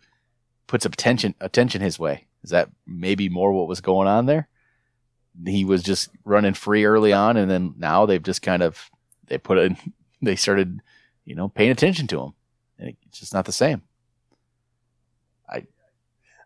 put 0.66 0.82
some 0.82 0.92
attention 0.92 1.34
attention 1.40 1.80
his 1.80 1.98
way. 1.98 2.26
Is 2.42 2.50
that 2.50 2.70
maybe 2.86 3.28
more 3.28 3.52
what 3.52 3.68
was 3.68 3.80
going 3.80 4.08
on 4.08 4.26
there? 4.26 4.48
He 5.46 5.64
was 5.64 5.82
just 5.82 6.10
running 6.24 6.54
free 6.54 6.84
early 6.84 7.12
on, 7.12 7.36
and 7.36 7.50
then 7.50 7.74
now 7.78 8.06
they've 8.06 8.22
just 8.22 8.42
kind 8.42 8.62
of 8.62 8.90
they 9.26 9.38
put 9.38 9.58
in 9.58 9.76
they 10.22 10.36
started 10.36 10.80
you 11.24 11.34
know 11.34 11.48
paying 11.48 11.70
attention 11.70 12.06
to 12.08 12.20
him, 12.20 12.32
and 12.78 12.96
it's 13.06 13.20
just 13.20 13.34
not 13.34 13.44
the 13.44 13.52
same. 13.52 13.82
I 15.48 15.66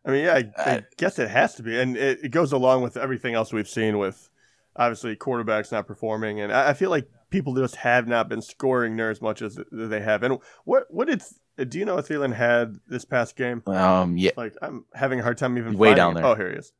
I 0.05 0.11
mean, 0.11 0.25
yeah, 0.25 0.35
I, 0.35 0.71
I 0.71 0.77
Uh, 0.77 0.81
guess 0.97 1.19
it 1.19 1.29
has 1.31 1.55
to 1.57 1.63
be, 1.63 1.79
and 1.79 1.97
it, 1.97 2.21
it 2.25 2.29
goes 2.31 2.53
along 2.53 2.83
with 2.83 2.97
everything 2.97 3.35
else 3.35 3.53
we've 3.53 3.69
seen 3.69 3.99
with 3.99 4.29
obviously 4.77 5.17
quarterbacks 5.17 5.73
not 5.73 5.87
performing, 5.87 6.41
and 6.41 6.53
I, 6.53 6.71
I 6.71 6.73
feel 6.75 6.91
like 6.91 7.09
people 7.31 7.55
just 7.55 7.77
have 7.77 8.07
not 8.07 8.29
been 8.29 8.43
scoring 8.43 8.95
near 8.97 9.11
as 9.11 9.21
much 9.21 9.43
as 9.43 9.59
they 9.73 10.01
have. 10.01 10.23
And 10.23 10.39
what 10.65 10.85
what 10.91 11.09
did 11.09 11.23
do 11.71 11.79
you 11.79 11.85
know 11.85 11.95
what 11.97 12.07
Thielen 12.07 12.35
had 12.35 12.77
this 12.87 13.05
past 13.05 13.35
game? 13.37 13.63
Um, 13.67 14.17
yeah, 14.19 14.33
Like 14.37 14.55
I'm 14.63 14.85
having 14.95 15.21
a 15.21 15.23
hard 15.23 15.39
time 15.39 15.57
even 15.59 15.77
Way 15.77 15.89
finding 15.89 15.97
down 15.97 16.11
it. 16.13 16.15
there. 16.21 16.27
Oh, 16.27 16.35
here 16.35 16.51
he 16.51 16.57
is. 16.59 16.73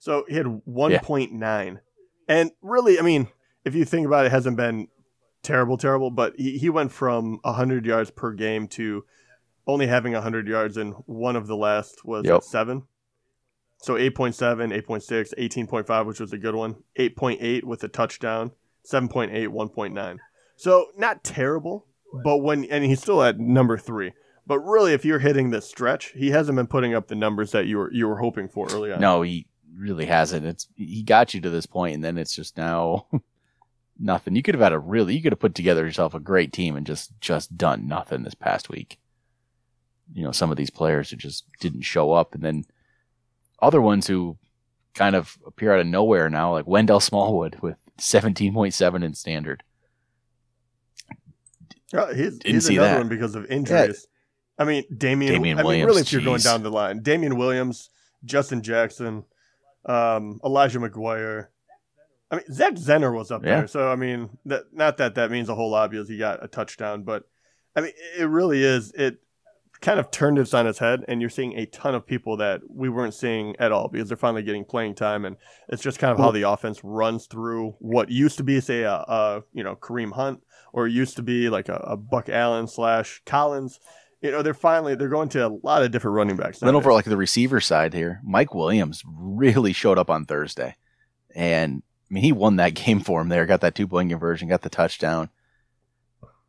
So 0.00 0.24
he 0.28 0.36
had 0.36 0.46
1.9, 0.46 1.78
and 2.28 2.50
really, 2.62 2.98
I 3.00 3.02
mean, 3.02 3.26
if 3.64 3.74
you 3.74 3.84
think 3.84 4.06
about 4.06 4.24
it, 4.24 4.28
it 4.28 4.32
hasn't 4.32 4.56
been 4.56 4.86
terrible, 5.42 5.76
terrible, 5.76 6.10
but 6.10 6.34
he, 6.36 6.58
he 6.58 6.70
went 6.70 6.92
from 6.92 7.38
100 7.42 7.86
yards 7.86 8.10
per 8.10 8.32
game 8.32 8.68
to 8.68 9.04
only 9.66 9.86
having 9.86 10.12
100 10.14 10.48
yards, 10.48 10.76
and 10.76 10.94
one 11.06 11.36
of 11.36 11.46
the 11.46 11.56
last 11.56 12.04
was 12.04 12.24
Yep. 12.24 12.36
at 12.36 12.44
seven. 12.44 12.82
So 13.80 13.94
8.7, 13.94 14.72
8.6, 14.82 15.34
18.5, 15.38 16.06
which 16.06 16.20
was 16.20 16.32
a 16.32 16.38
good 16.38 16.54
one, 16.54 16.76
8.8 16.98 17.64
with 17.64 17.84
a 17.84 17.88
touchdown, 17.88 18.52
7.8, 18.90 19.48
1.9. 19.48 20.16
So 20.56 20.86
not 20.96 21.22
terrible, 21.22 21.86
but 22.24 22.38
when, 22.38 22.64
and 22.64 22.84
he's 22.84 23.00
still 23.00 23.22
at 23.22 23.38
number 23.38 23.78
three. 23.78 24.12
But 24.46 24.60
really, 24.60 24.94
if 24.94 25.04
you're 25.04 25.18
hitting 25.18 25.50
this 25.50 25.68
stretch, 25.68 26.12
he 26.16 26.30
hasn't 26.30 26.56
been 26.56 26.66
putting 26.66 26.94
up 26.94 27.06
the 27.08 27.14
numbers 27.14 27.52
that 27.52 27.66
you 27.66 27.76
were 27.76 27.92
you 27.92 28.08
were 28.08 28.16
hoping 28.18 28.48
for 28.48 28.66
early 28.72 28.90
on. 28.90 28.98
No, 28.98 29.20
he 29.20 29.46
really 29.76 30.06
hasn't. 30.06 30.46
It's 30.46 30.66
he 30.74 31.02
got 31.02 31.34
you 31.34 31.42
to 31.42 31.50
this 31.50 31.66
point, 31.66 31.94
and 31.94 32.02
then 32.02 32.16
it's 32.16 32.34
just 32.34 32.56
now 32.56 33.06
nothing. 33.98 34.36
You 34.36 34.42
could 34.42 34.54
have 34.54 34.62
had 34.62 34.72
a 34.72 34.78
really, 34.78 35.14
you 35.14 35.22
could 35.22 35.32
have 35.32 35.40
put 35.40 35.54
together 35.54 35.84
yourself 35.84 36.14
a 36.14 36.20
great 36.20 36.52
team 36.52 36.76
and 36.76 36.86
just 36.86 37.18
just 37.20 37.56
done 37.56 37.88
nothing 37.88 38.22
this 38.22 38.34
past 38.34 38.68
week. 38.68 38.98
You 40.12 40.24
know, 40.24 40.32
some 40.32 40.50
of 40.50 40.56
these 40.56 40.70
players 40.70 41.10
who 41.10 41.16
just 41.16 41.44
didn't 41.60 41.82
show 41.82 42.12
up, 42.12 42.34
and 42.34 42.42
then 42.42 42.64
other 43.60 43.80
ones 43.80 44.06
who 44.06 44.38
kind 44.94 45.14
of 45.14 45.38
appear 45.46 45.72
out 45.72 45.80
of 45.80 45.86
nowhere 45.86 46.30
now, 46.30 46.52
like 46.52 46.66
Wendell 46.66 47.00
Smallwood 47.00 47.58
with 47.62 47.76
seventeen 47.98 48.54
point 48.54 48.74
seven 48.74 49.02
in 49.02 49.14
standard. 49.14 49.62
Uh, 51.92 52.12
he's 52.12 52.38
he's 52.44 52.68
another 52.68 52.88
that. 52.88 52.98
one 52.98 53.08
because 53.08 53.34
of 53.34 53.46
injuries. 53.46 54.06
I 54.58 54.64
mean, 54.64 54.84
Damien. 54.94 55.32
Damien 55.32 55.58
I 55.58 55.62
mean, 55.62 55.66
Williams, 55.66 55.86
really, 55.86 56.00
if 56.02 56.12
you're 56.12 56.22
going 56.22 56.40
down 56.40 56.62
the 56.62 56.70
line, 56.70 57.02
Damien 57.02 57.36
Williams, 57.36 57.90
Justin 58.24 58.62
Jackson, 58.62 59.24
um, 59.86 60.40
Elijah 60.44 60.80
McGuire. 60.80 61.48
I 62.30 62.36
mean, 62.36 62.44
Zach 62.52 62.74
Zenner 62.74 63.14
was 63.14 63.30
up 63.30 63.44
Yeah. 63.44 63.58
there, 63.60 63.66
so 63.66 63.90
I 63.90 63.96
mean, 63.96 64.30
that 64.46 64.64
not 64.72 64.96
that 64.98 65.14
that 65.14 65.30
means 65.30 65.48
a 65.48 65.54
whole 65.54 65.70
lot 65.70 65.90
because 65.90 66.08
he 66.08 66.18
got 66.18 66.44
a 66.44 66.48
touchdown, 66.48 67.02
but 67.02 67.24
I 67.74 67.80
mean, 67.80 67.92
it 68.18 68.24
really 68.28 68.62
is. 68.62 68.92
It 68.92 69.18
kind 69.80 70.00
of 70.00 70.10
turned 70.10 70.36
this 70.38 70.52
on 70.52 70.66
its 70.66 70.78
head, 70.80 71.04
and 71.08 71.20
you're 71.20 71.30
seeing 71.30 71.56
a 71.56 71.64
ton 71.66 71.94
of 71.94 72.04
people 72.06 72.36
that 72.38 72.60
we 72.68 72.88
weren't 72.88 73.14
seeing 73.14 73.54
at 73.60 73.70
all 73.70 73.88
because 73.88 74.08
they're 74.08 74.16
finally 74.16 74.42
getting 74.42 74.64
playing 74.64 74.94
time, 74.94 75.24
and 75.24 75.36
it's 75.68 75.82
just 75.82 75.98
kind 75.98 76.10
of 76.12 76.18
how 76.18 76.30
the 76.32 76.42
offense 76.42 76.80
runs 76.82 77.26
through 77.26 77.76
what 77.78 78.10
used 78.10 78.36
to 78.38 78.42
be, 78.44 78.60
say, 78.60 78.82
a, 78.82 78.92
a 78.92 79.42
you 79.52 79.62
know 79.62 79.76
Kareem 79.76 80.12
Hunt, 80.12 80.42
or 80.72 80.86
used 80.88 81.16
to 81.16 81.22
be 81.22 81.48
like 81.48 81.68
a, 81.68 81.76
a 81.76 81.96
Buck 81.96 82.28
Allen 82.28 82.66
slash 82.66 83.22
Collins. 83.24 83.78
You 84.20 84.32
know, 84.32 84.42
they're 84.42 84.52
finally 84.52 84.96
they're 84.96 85.08
going 85.08 85.28
to 85.30 85.46
a 85.46 85.52
lot 85.62 85.82
of 85.84 85.92
different 85.92 86.16
running 86.16 86.36
backs. 86.36 86.58
Then 86.58 86.74
over 86.74 86.92
like 86.92 87.04
the 87.04 87.16
receiver 87.16 87.60
side 87.60 87.94
here, 87.94 88.20
Mike 88.24 88.52
Williams 88.52 89.02
really 89.06 89.72
showed 89.72 89.96
up 89.96 90.10
on 90.10 90.26
Thursday, 90.26 90.74
and 91.34 91.82
I 92.10 92.14
mean 92.14 92.24
he 92.24 92.32
won 92.32 92.56
that 92.56 92.74
game 92.74 93.00
for 93.00 93.20
him 93.20 93.28
there. 93.28 93.46
Got 93.46 93.60
that 93.62 93.74
two 93.74 93.86
point 93.88 94.10
conversion, 94.10 94.48
got 94.48 94.62
the 94.62 94.70
touchdown. 94.70 95.30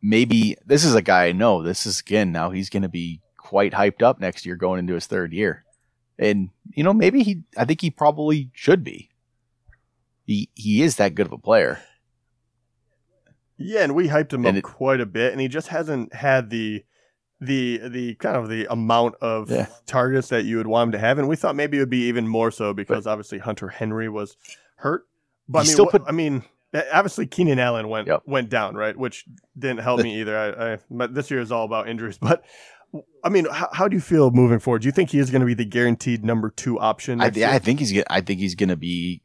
Maybe 0.02 0.56
this 0.66 0.86
is 0.86 0.96
a 0.96 1.02
guy 1.02 1.26
I 1.28 1.32
know. 1.34 1.62
This 1.62 1.86
is 1.86 2.00
again 2.00 2.32
now 2.32 2.52
he's 2.52 2.70
going 2.70 2.84
to 2.84 2.90
be 2.90 3.22
quite 3.38 3.74
hyped 3.74 4.02
up 4.02 4.20
next 4.20 4.46
year 4.46 4.56
going 4.56 4.80
into 4.80 4.94
his 4.94 5.08
third 5.08 5.34
year, 5.34 5.66
and 6.18 6.50
you 6.74 6.84
know 6.84 6.94
maybe 6.94 7.22
he. 7.24 7.44
I 7.58 7.66
think 7.66 7.82
he 7.82 7.90
probably 7.92 8.50
should 8.54 8.84
be. 8.84 9.10
He 10.26 10.50
he 10.56 10.84
is 10.84 10.96
that 10.96 11.16
good 11.16 11.26
of 11.26 11.34
a 11.34 11.38
player. 11.38 11.80
Yeah, 13.58 13.82
and 13.84 13.94
we 13.94 14.08
hyped 14.08 14.32
him 14.32 14.46
And 14.46 14.56
up 14.56 14.60
it- 14.60 14.64
quite 14.64 15.02
a 15.02 15.06
bit, 15.06 15.34
and 15.34 15.42
he 15.42 15.50
just 15.50 15.68
hasn't 15.68 16.14
had 16.14 16.50
the 16.50 16.86
the 17.42 17.82
the 17.90 18.16
kind 18.16 18.38
of 18.38 18.48
the 18.48 18.72
amount 18.72 19.16
of 19.22 19.50
Yeah. 19.52 19.68
targets 19.86 20.30
that 20.30 20.46
you 20.46 20.56
would 20.58 20.68
want 20.68 20.88
him 20.90 20.92
to 20.94 21.00
have, 21.00 21.20
and 21.20 21.28
we 21.28 21.36
thought 21.36 21.58
maybe 21.58 21.76
it 21.76 21.82
would 21.82 21.90
be 21.90 22.08
even 22.08 22.26
more 22.26 22.52
so 22.52 22.74
because 22.74 23.06
obviously 23.06 23.40
Hunter 23.40 23.68
Henry 23.68 24.08
was 24.08 24.38
hurt. 24.78 25.09
But 25.50 25.60
I 25.60 25.62
mean, 25.64 25.72
still 25.74 25.88
put- 25.88 26.04
I 26.08 26.12
mean, 26.12 26.44
obviously 26.94 27.26
Keenan 27.26 27.58
Allen 27.60 27.90
went 27.90 28.08
Yep. 28.08 28.22
went 28.28 28.50
down, 28.50 28.76
right? 28.76 28.96
Which 28.96 29.26
didn't 29.58 29.80
help 29.80 30.02
me 30.02 30.22
either. 30.22 30.38
I, 30.38 30.74
I 30.74 30.78
but 30.92 31.14
this 31.16 31.30
year 31.32 31.40
is 31.42 31.52
all 31.52 31.66
about 31.66 31.90
injuries. 31.90 32.18
But 32.22 32.44
I 33.24 33.30
mean, 33.30 33.46
how, 33.52 33.70
how 33.74 33.88
do 33.88 33.96
you 33.96 34.02
feel 34.02 34.32
moving 34.32 34.60
forward? 34.60 34.82
Do 34.84 34.88
you 34.88 34.92
think 34.92 35.10
he 35.12 35.20
is 35.20 35.30
going 35.32 35.42
to 35.42 35.46
be 35.46 35.54
the 35.54 35.66
guaranteed 35.66 36.24
number 36.24 36.50
two 36.50 36.80
option? 36.80 37.20
I, 37.22 37.30
th- 37.30 37.46
I 37.46 37.60
think 37.60 37.80
he's. 37.80 38.02
I 38.10 38.22
think 38.22 38.40
he's 38.40 38.56
going 38.56 38.70
to 38.70 38.76
be, 38.78 39.22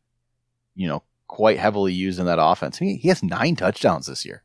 you 0.74 0.86
know, 0.88 1.02
quite 1.28 1.58
heavily 1.58 1.92
used 1.94 2.18
in 2.18 2.26
that 2.26 2.38
offense. 2.38 2.76
He, 2.78 2.96
he 2.96 3.08
has 3.08 3.22
nine 3.22 3.56
touchdowns 3.56 4.06
this 4.06 4.24
year. 4.26 4.42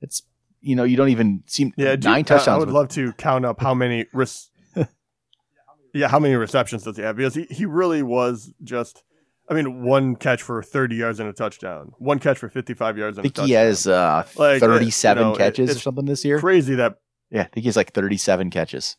It's 0.00 0.22
you 0.60 0.74
know 0.76 0.84
you 0.84 0.96
don't 0.96 1.08
even 1.10 1.42
seem 1.46 1.72
Yeah, 1.76 1.92
you- 1.92 1.96
nine 1.98 2.20
I- 2.20 2.22
touchdowns. 2.22 2.48
I 2.48 2.56
would 2.58 2.66
with- 2.68 2.74
love 2.74 2.88
to 2.90 3.12
count 3.14 3.44
up 3.44 3.60
how 3.60 3.74
many. 3.74 4.06
Res- 4.12 4.50
yeah, 5.94 6.08
how 6.08 6.18
many 6.18 6.34
receptions 6.34 6.82
does 6.84 6.96
he 6.96 7.02
have? 7.02 7.16
Because 7.16 7.34
he, 7.34 7.44
he 7.44 7.64
really 7.66 8.02
was 8.02 8.52
just. 8.64 9.02
I 9.50 9.54
mean, 9.54 9.82
one 9.82 10.14
catch 10.16 10.42
for 10.42 10.62
30 10.62 10.94
yards 10.96 11.18
and 11.20 11.28
a 11.28 11.32
touchdown. 11.32 11.92
One 11.98 12.18
catch 12.20 12.38
for 12.38 12.48
55 12.48 12.96
yards 12.96 13.18
I 13.18 13.20
and 13.20 13.24
a 13.24 13.28
think 13.28 13.34
touchdown. 13.34 13.48
he 13.48 13.52
has 13.54 13.86
uh, 13.86 14.24
Like, 14.36 14.62
uh, 14.62 14.66
you 14.66 14.72
37 14.78 15.22
know, 15.22 15.34
it- 15.34 15.38
catches 15.38 15.76
or 15.76 15.78
something 15.80 16.04
this 16.06 16.24
year. 16.24 16.38
crazy 16.38 16.76
that. 16.76 16.96
Yeah, 17.30 17.42
I 17.42 17.44
think 17.44 17.62
he 17.62 17.66
has 17.68 17.76
like 17.76 17.92
37 17.92 18.50
catches 18.50 18.96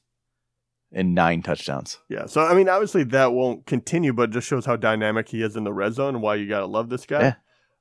and 0.91 1.15
nine 1.15 1.41
touchdowns. 1.41 1.99
Yeah. 2.09 2.25
So 2.25 2.41
I 2.41 2.53
mean, 2.53 2.67
obviously 2.69 3.03
that 3.05 3.31
won't 3.33 3.65
continue, 3.65 4.11
but 4.13 4.29
it 4.29 4.33
just 4.33 4.47
shows 4.47 4.65
how 4.65 4.75
dynamic 4.75 5.29
he 5.29 5.41
is 5.41 5.55
in 5.55 5.63
the 5.63 5.73
red 5.73 5.93
zone 5.93 6.15
and 6.15 6.21
why 6.21 6.35
you 6.35 6.47
gotta 6.47 6.65
love 6.65 6.89
this 6.89 7.05
guy. 7.05 7.21
Yeah. 7.21 7.33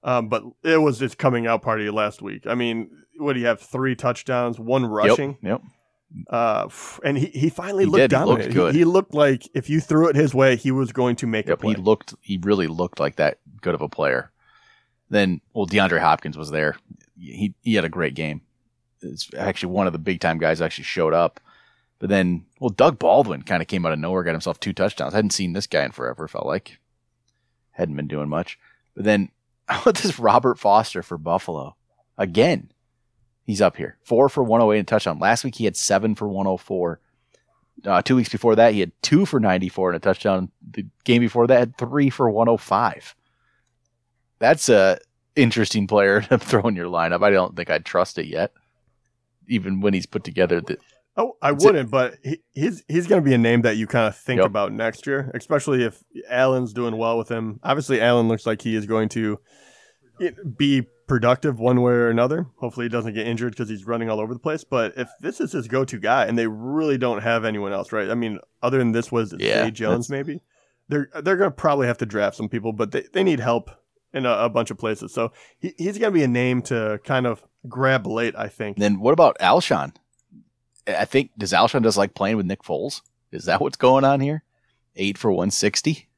Um, 0.02 0.28
but 0.28 0.42
it 0.64 0.78
was 0.80 0.98
his 1.00 1.14
coming 1.14 1.46
out 1.46 1.62
party 1.62 1.90
last 1.90 2.22
week. 2.22 2.46
I 2.46 2.54
mean, 2.54 2.90
what 3.18 3.34
do 3.34 3.40
you 3.40 3.46
have? 3.46 3.60
Three 3.60 3.94
touchdowns, 3.94 4.58
one 4.58 4.86
rushing. 4.86 5.38
Yep. 5.42 5.50
yep. 5.50 5.60
Uh, 6.28 6.68
and 7.04 7.16
he, 7.16 7.26
he 7.26 7.50
finally 7.50 7.84
He 7.84 7.90
looked 7.90 8.10
did. 8.10 8.18
He 8.18 8.24
looked 8.24 8.52
good. 8.52 8.74
He, 8.74 8.80
he 8.80 8.84
looked 8.84 9.14
like 9.14 9.48
if 9.54 9.70
you 9.70 9.80
threw 9.80 10.08
it 10.08 10.16
his 10.16 10.34
way, 10.34 10.56
he 10.56 10.70
was 10.70 10.92
going 10.92 11.16
to 11.16 11.26
make 11.26 11.48
a 11.48 11.56
play. 11.56 11.74
He 11.74 11.80
looked. 11.80 12.14
He 12.20 12.38
really 12.42 12.66
looked 12.66 12.98
like 12.98 13.16
that 13.16 13.38
good 13.60 13.74
of 13.74 13.80
a 13.80 13.88
player. 13.88 14.30
Then, 15.08 15.40
well, 15.54 15.66
DeAndre 15.66 16.00
Hopkins 16.00 16.36
was 16.36 16.50
there. 16.50 16.76
He 17.18 17.54
he 17.62 17.74
had 17.74 17.84
a 17.84 17.88
great 17.88 18.14
game. 18.14 18.42
It's 19.02 19.30
actually 19.36 19.72
one 19.72 19.86
of 19.86 19.92
the 19.92 19.98
big 19.98 20.20
time 20.20 20.38
guys 20.38 20.60
actually 20.60 20.84
showed 20.84 21.14
up. 21.14 21.40
But 21.98 22.08
then, 22.08 22.46
well, 22.58 22.70
Doug 22.70 22.98
Baldwin 22.98 23.42
kind 23.42 23.60
of 23.62 23.68
came 23.68 23.84
out 23.84 23.92
of 23.92 23.98
nowhere, 23.98 24.22
got 24.22 24.32
himself 24.32 24.58
two 24.58 24.72
touchdowns. 24.72 25.14
I 25.14 25.18
hadn't 25.18 25.32
seen 25.32 25.52
this 25.52 25.66
guy 25.66 25.84
in 25.84 25.92
forever. 25.92 26.26
Felt 26.28 26.46
like 26.46 26.78
hadn't 27.72 27.96
been 27.96 28.08
doing 28.08 28.28
much. 28.28 28.58
But 28.94 29.04
then, 29.04 29.30
how 29.68 29.82
about 29.82 29.96
this 29.96 30.18
Robert 30.18 30.58
Foster 30.58 31.02
for 31.02 31.18
Buffalo 31.18 31.76
again? 32.18 32.72
He's 33.44 33.60
up 33.60 33.76
here, 33.76 33.96
four 34.04 34.28
for 34.28 34.42
108 34.44 34.78
and 34.78 34.86
a 34.86 34.88
touchdown. 34.88 35.18
Last 35.18 35.44
week 35.44 35.56
he 35.56 35.64
had 35.64 35.76
seven 35.76 36.14
for 36.14 36.28
104. 36.28 37.00
Uh, 37.84 38.02
two 38.02 38.14
weeks 38.16 38.28
before 38.28 38.54
that, 38.56 38.74
he 38.74 38.80
had 38.80 38.92
two 39.02 39.24
for 39.24 39.40
94 39.40 39.90
and 39.90 39.96
a 39.96 40.00
touchdown. 40.00 40.50
The 40.70 40.86
game 41.04 41.20
before 41.20 41.46
that, 41.46 41.58
had 41.58 41.76
three 41.78 42.10
for 42.10 42.30
105. 42.30 43.14
That's 44.38 44.68
a 44.68 44.98
interesting 45.36 45.86
player 45.86 46.20
to 46.28 46.38
throw 46.38 46.62
in 46.68 46.76
your 46.76 46.88
lineup. 46.88 47.22
I 47.24 47.30
don't 47.30 47.56
think 47.56 47.70
I'd 47.70 47.84
trust 47.84 48.18
it 48.18 48.26
yet, 48.26 48.52
even 49.48 49.80
when 49.80 49.94
he's 49.94 50.06
put 50.06 50.24
together. 50.24 50.60
The, 50.60 50.78
Oh, 51.16 51.36
I 51.42 51.52
wouldn't, 51.52 51.90
but 51.90 52.14
he, 52.22 52.38
he's 52.52 52.84
he's 52.86 53.06
going 53.08 53.22
to 53.22 53.28
be 53.28 53.34
a 53.34 53.38
name 53.38 53.62
that 53.62 53.76
you 53.76 53.86
kind 53.88 54.06
of 54.06 54.16
think 54.16 54.38
Yep. 54.38 54.46
about 54.46 54.72
next 54.72 55.06
year, 55.08 55.30
especially 55.34 55.82
if 55.82 56.02
Allen's 56.28 56.72
doing 56.72 56.96
well 56.96 57.18
with 57.18 57.28
him. 57.28 57.58
Obviously, 57.64 58.00
Allen 58.00 58.28
looks 58.28 58.46
like 58.46 58.62
he 58.62 58.76
is 58.76 58.86
going 58.86 59.08
to 59.10 59.38
be 60.56 60.82
productive 61.06 61.58
one 61.58 61.80
way 61.82 61.92
or 61.92 62.08
another. 62.08 62.46
Hopefully, 62.56 62.84
he 62.86 62.90
doesn't 62.90 63.14
get 63.14 63.26
injured 63.26 63.52
because 63.52 63.68
he's 63.68 63.86
running 63.86 64.08
all 64.10 64.20
over 64.20 64.32
the 64.34 64.40
place. 64.40 64.64
But 64.64 64.94
if 64.96 65.08
this 65.20 65.40
is 65.40 65.52
his 65.52 65.68
go-to 65.68 65.98
guy, 65.98 66.26
and 66.26 66.38
they 66.38 66.46
really 66.46 66.98
don't 66.98 67.22
have 67.22 67.44
anyone 67.44 67.72
else, 67.72 67.92
right? 67.92 68.10
I 68.10 68.14
mean, 68.14 68.38
other 68.62 68.78
than 68.78 68.92
this 68.92 69.10
was 69.10 69.32
it 69.32 69.40
Yeah, 69.40 69.64
Zay 69.64 69.70
Jones, 69.70 70.08
that's- 70.08 70.26
maybe 70.26 70.40
they're 70.88 71.08
they're 71.22 71.36
going 71.36 71.50
to 71.50 71.56
probably 71.56 71.86
have 71.86 71.98
to 71.98 72.06
draft 72.06 72.36
some 72.36 72.48
people, 72.48 72.72
but 72.72 72.90
they, 72.92 73.04
they 73.12 73.22
need 73.22 73.40
help 73.40 73.70
in 74.12 74.26
a, 74.26 74.30
a 74.30 74.48
bunch 74.48 74.70
of 74.70 74.78
places. 74.78 75.12
So 75.14 75.32
he, 75.58 75.72
he's 75.78 75.98
going 75.98 76.12
to 76.12 76.18
be 76.18 76.24
a 76.24 76.28
name 76.28 76.62
to 76.62 77.00
kind 77.04 77.26
of 77.26 77.42
grab 77.68 78.06
late, 78.06 78.34
I 78.36 78.48
think. 78.48 78.76
then 78.78 78.98
what 79.00 79.12
about 79.12 79.38
Alshon? 79.38 79.94
I 80.86 81.04
think 81.04 81.30
does 81.38 81.52
Alshon 81.52 81.82
just 81.82 81.96
like 81.98 82.14
playing 82.14 82.36
with 82.36 82.46
Nick 82.46 82.62
Foles? 82.62 83.02
Is 83.30 83.44
that 83.44 83.60
what's 83.60 83.76
going 83.76 84.04
on 84.04 84.18
here? 84.20 84.42
Eight 84.96 85.16
for 85.16 85.30
160. 85.30 86.08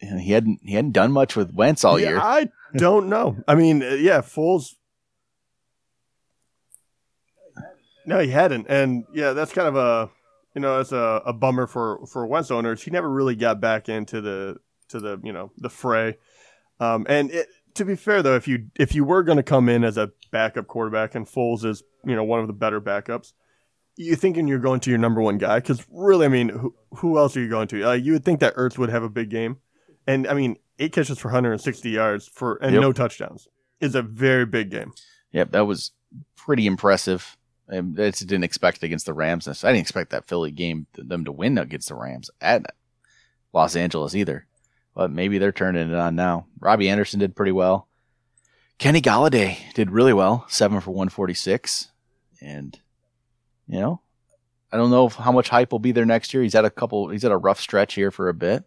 And 0.00 0.20
he 0.20 0.32
hadn't 0.32 0.60
he 0.62 0.74
hadn't 0.74 0.92
done 0.92 1.12
much 1.12 1.36
with 1.36 1.52
Wentz 1.54 1.84
all 1.84 1.98
Yeah, 1.98 2.08
year. 2.08 2.18
I 2.20 2.48
don't 2.76 3.08
know. 3.08 3.36
I 3.48 3.54
mean, 3.54 3.82
uh, 3.82 3.94
yeah, 3.94 4.20
Foles. 4.20 4.74
No, 8.04 8.20
he 8.20 8.30
hadn't, 8.30 8.66
and 8.68 9.04
yeah, 9.12 9.32
that's 9.32 9.52
kind 9.52 9.66
of 9.66 9.76
a 9.76 10.10
you 10.54 10.60
know 10.60 10.76
that's 10.76 10.92
a, 10.92 11.22
a 11.26 11.32
bummer 11.32 11.66
for 11.66 12.06
for 12.06 12.26
Wentz 12.26 12.50
owners. 12.50 12.82
He 12.82 12.90
never 12.90 13.10
really 13.10 13.34
got 13.34 13.60
back 13.60 13.88
into 13.88 14.20
the 14.20 14.58
to 14.88 15.00
the 15.00 15.20
you 15.24 15.32
know 15.32 15.50
the 15.56 15.70
fray. 15.70 16.18
Um, 16.78 17.06
and 17.08 17.30
it, 17.30 17.48
to 17.74 17.84
be 17.84 17.96
fair 17.96 18.22
though, 18.22 18.36
if 18.36 18.46
you 18.46 18.66
if 18.76 18.94
you 18.94 19.04
were 19.04 19.22
going 19.22 19.36
to 19.36 19.42
come 19.42 19.68
in 19.68 19.82
as 19.82 19.96
a 19.96 20.10
backup 20.30 20.66
quarterback 20.66 21.14
and 21.14 21.26
Foles 21.26 21.64
is 21.64 21.82
you 22.04 22.14
know 22.14 22.24
one 22.24 22.40
of 22.40 22.46
the 22.46 22.52
better 22.52 22.80
backups, 22.80 23.32
you 23.96 24.14
thinking 24.14 24.46
you're 24.46 24.58
going 24.58 24.80
to 24.80 24.90
your 24.90 24.98
number 24.98 25.20
one 25.20 25.38
guy 25.38 25.58
because 25.58 25.84
really, 25.90 26.26
I 26.26 26.28
mean, 26.28 26.50
who, 26.50 26.74
who 26.96 27.18
else 27.18 27.36
are 27.36 27.40
you 27.40 27.48
going 27.48 27.68
to? 27.68 27.90
Uh, 27.90 27.92
you 27.92 28.12
would 28.12 28.24
think 28.24 28.40
that 28.40 28.54
Ertz 28.56 28.78
would 28.78 28.90
have 28.90 29.02
a 29.02 29.08
big 29.08 29.30
game, 29.30 29.58
and 30.06 30.26
I 30.26 30.34
mean, 30.34 30.56
eight 30.78 30.92
catches 30.92 31.18
for 31.18 31.28
160 31.28 31.90
yards 31.90 32.28
for 32.28 32.56
and 32.56 32.72
Yep. 32.74 32.82
no 32.82 32.92
touchdowns 32.92 33.48
is 33.80 33.94
a 33.94 34.02
very 34.02 34.46
big 34.46 34.70
game. 34.70 34.92
Yep, 35.32 35.52
that 35.52 35.66
was 35.66 35.92
pretty 36.36 36.66
impressive. 36.66 37.36
And 37.68 37.96
that's 37.96 38.20
didn't 38.20 38.44
expect 38.44 38.82
against 38.84 39.06
the 39.06 39.12
Rams. 39.14 39.48
I 39.48 39.52
didn't 39.72 39.80
expect 39.82 40.10
that 40.10 40.28
Philly 40.28 40.52
game 40.52 40.86
them 40.94 41.24
to 41.24 41.32
win 41.32 41.58
against 41.58 41.88
the 41.88 41.96
Rams 41.96 42.30
at 42.40 42.64
Los 43.52 43.74
Angeles 43.74 44.14
either. 44.14 44.46
But 44.94 45.10
maybe 45.10 45.38
they're 45.38 45.50
turning 45.52 45.90
it 45.90 45.94
on 45.96 46.14
now. 46.14 46.46
Robbie 46.60 46.88
Anderson 46.88 47.18
did 47.20 47.34
pretty 47.34 47.52
well. 47.52 47.88
Kenny 48.78 49.00
Golladay 49.00 49.58
did 49.74 49.90
really 49.90 50.12
well, 50.12 50.44
seven 50.48 50.80
for 50.80 50.92
one 50.92 51.08
forty 51.08 51.34
six, 51.34 51.90
and 52.40 52.78
you 53.66 53.80
know, 53.80 54.00
I 54.70 54.76
don't 54.76 54.90
know 54.90 55.08
how 55.08 55.32
much 55.32 55.48
hype 55.48 55.72
will 55.72 55.78
be 55.78 55.92
there 55.92 56.04
next 56.06 56.32
year. 56.32 56.42
He's 56.42 56.52
had 56.52 56.64
a 56.66 56.70
couple. 56.70 57.08
He's 57.08 57.22
had 57.22 57.32
a 57.32 57.36
rough 57.38 57.58
stretch 57.60 57.94
here 57.94 58.10
for 58.10 58.28
a 58.28 58.34
bit, 58.34 58.64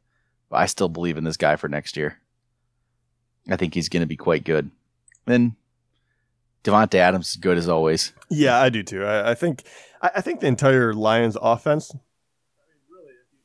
I 0.51 0.65
still 0.65 0.89
believe 0.89 1.17
in 1.17 1.23
this 1.23 1.37
guy 1.37 1.55
for 1.55 1.67
next 1.67 1.97
year. 1.97 2.19
I 3.49 3.55
think 3.55 3.73
he's 3.73 3.89
going 3.89 4.01
to 4.01 4.07
be 4.07 4.15
quite 4.15 4.43
good. 4.43 4.69
Then 5.25 5.55
Davante 6.63 6.95
Adams 6.95 7.31
is 7.31 7.35
good 7.35 7.57
as 7.57 7.69
always. 7.69 8.13
Yeah, 8.29 8.59
I 8.59 8.69
do 8.69 8.83
too. 8.83 9.05
I, 9.05 9.31
I 9.31 9.35
think 9.35 9.63
I, 10.01 10.11
I 10.15 10.21
think 10.21 10.39
the 10.39 10.47
entire 10.47 10.93
Lions 10.93 11.37
offense. 11.41 11.93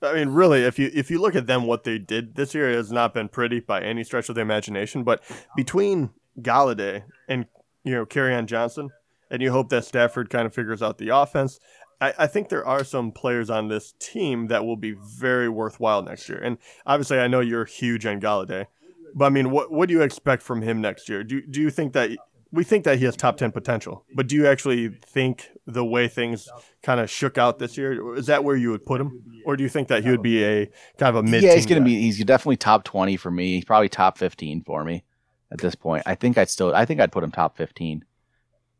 I 0.02 0.12
mean, 0.12 0.28
really, 0.30 0.64
if 0.64 0.78
you 0.78 0.90
if 0.92 1.10
you 1.10 1.20
look 1.20 1.34
at 1.34 1.46
them, 1.46 1.66
what 1.66 1.84
they 1.84 1.98
did 1.98 2.34
this 2.34 2.54
year 2.54 2.70
has 2.70 2.92
not 2.92 3.14
been 3.14 3.28
pretty 3.28 3.60
by 3.60 3.80
any 3.80 4.04
stretch 4.04 4.28
of 4.28 4.34
the 4.34 4.42
imagination. 4.42 5.02
But 5.02 5.22
between 5.56 6.10
Golladay 6.40 7.04
and 7.28 7.46
you 7.84 7.92
know 7.94 8.34
on 8.36 8.46
Johnson, 8.46 8.90
and 9.30 9.40
you 9.40 9.50
hope 9.50 9.70
that 9.70 9.84
Stafford 9.84 10.30
kind 10.30 10.46
of 10.46 10.54
figures 10.54 10.82
out 10.82 10.98
the 10.98 11.08
offense. 11.08 11.58
I, 12.00 12.14
I 12.18 12.26
think 12.26 12.48
there 12.48 12.66
are 12.66 12.84
some 12.84 13.12
players 13.12 13.50
on 13.50 13.68
this 13.68 13.94
team 13.98 14.48
that 14.48 14.64
will 14.64 14.76
be 14.76 14.92
very 14.92 15.48
worthwhile 15.48 16.02
next 16.02 16.28
year. 16.28 16.38
And 16.38 16.58
obviously, 16.86 17.18
I 17.18 17.28
know 17.28 17.40
you're 17.40 17.64
huge 17.64 18.06
on 18.06 18.20
Golladay, 18.20 18.66
but 19.14 19.26
I 19.26 19.28
mean, 19.30 19.50
what 19.50 19.70
what 19.70 19.88
do 19.88 19.94
you 19.94 20.02
expect 20.02 20.42
from 20.42 20.62
him 20.62 20.80
next 20.80 21.08
year? 21.08 21.24
Do 21.24 21.40
do 21.42 21.60
you 21.60 21.70
think 21.70 21.92
that 21.94 22.10
we 22.52 22.62
think 22.62 22.84
that 22.84 22.98
he 22.98 23.04
has 23.04 23.16
top 23.16 23.36
ten 23.36 23.50
potential, 23.50 24.04
but 24.14 24.28
do 24.28 24.36
you 24.36 24.46
actually 24.46 24.88
think 25.04 25.50
the 25.66 25.84
way 25.84 26.06
things 26.06 26.48
kind 26.82 27.00
of 27.00 27.10
shook 27.10 27.36
out 27.36 27.58
this 27.58 27.76
year 27.76 28.16
is 28.16 28.26
that 28.26 28.44
where 28.44 28.54
you 28.54 28.70
would 28.70 28.86
put 28.86 29.00
him, 29.00 29.24
or 29.44 29.56
do 29.56 29.62
you 29.64 29.68
think 29.68 29.88
that 29.88 30.04
he 30.04 30.10
would 30.10 30.22
be 30.22 30.44
a 30.44 30.70
kind 30.96 31.16
of 31.16 31.24
a 31.24 31.28
mid? 31.28 31.42
Yeah, 31.42 31.54
he's 31.54 31.66
going 31.66 31.82
to 31.82 31.84
be. 31.84 32.00
He's 32.00 32.22
definitely 32.24 32.56
top 32.56 32.84
twenty 32.84 33.16
for 33.16 33.30
me. 33.30 33.54
He's 33.54 33.64
probably 33.64 33.88
top 33.88 34.18
fifteen 34.18 34.62
for 34.62 34.84
me 34.84 35.02
at 35.50 35.58
this 35.58 35.74
point. 35.74 36.04
I 36.06 36.14
think 36.14 36.38
I'd 36.38 36.48
still. 36.48 36.74
I 36.74 36.84
think 36.84 37.00
I'd 37.00 37.10
put 37.10 37.24
him 37.24 37.32
top 37.32 37.56
fifteen. 37.56 38.04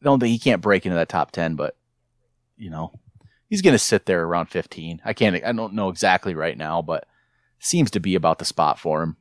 I 0.00 0.04
don't 0.04 0.20
think 0.20 0.30
he 0.30 0.38
can't 0.38 0.62
break 0.62 0.86
into 0.86 0.96
that 0.96 1.08
top 1.08 1.32
ten, 1.32 1.56
but 1.56 1.76
you 2.56 2.70
know, 2.70 2.92
he's 3.48 3.62
going 3.62 3.74
to 3.74 3.78
sit 3.78 4.06
there 4.06 4.24
around 4.24 4.46
fifteen. 4.46 5.00
I 5.04 5.12
can't. 5.12 5.42
I 5.44 5.52
don't 5.52 5.74
know 5.74 5.88
exactly 5.88 6.34
right 6.34 6.56
now, 6.56 6.82
but 6.82 7.06
seems 7.58 7.90
to 7.92 8.00
be 8.00 8.14
about 8.14 8.38
the 8.38 8.44
spot 8.44 8.78
for 8.78 9.02
him. 9.02 9.16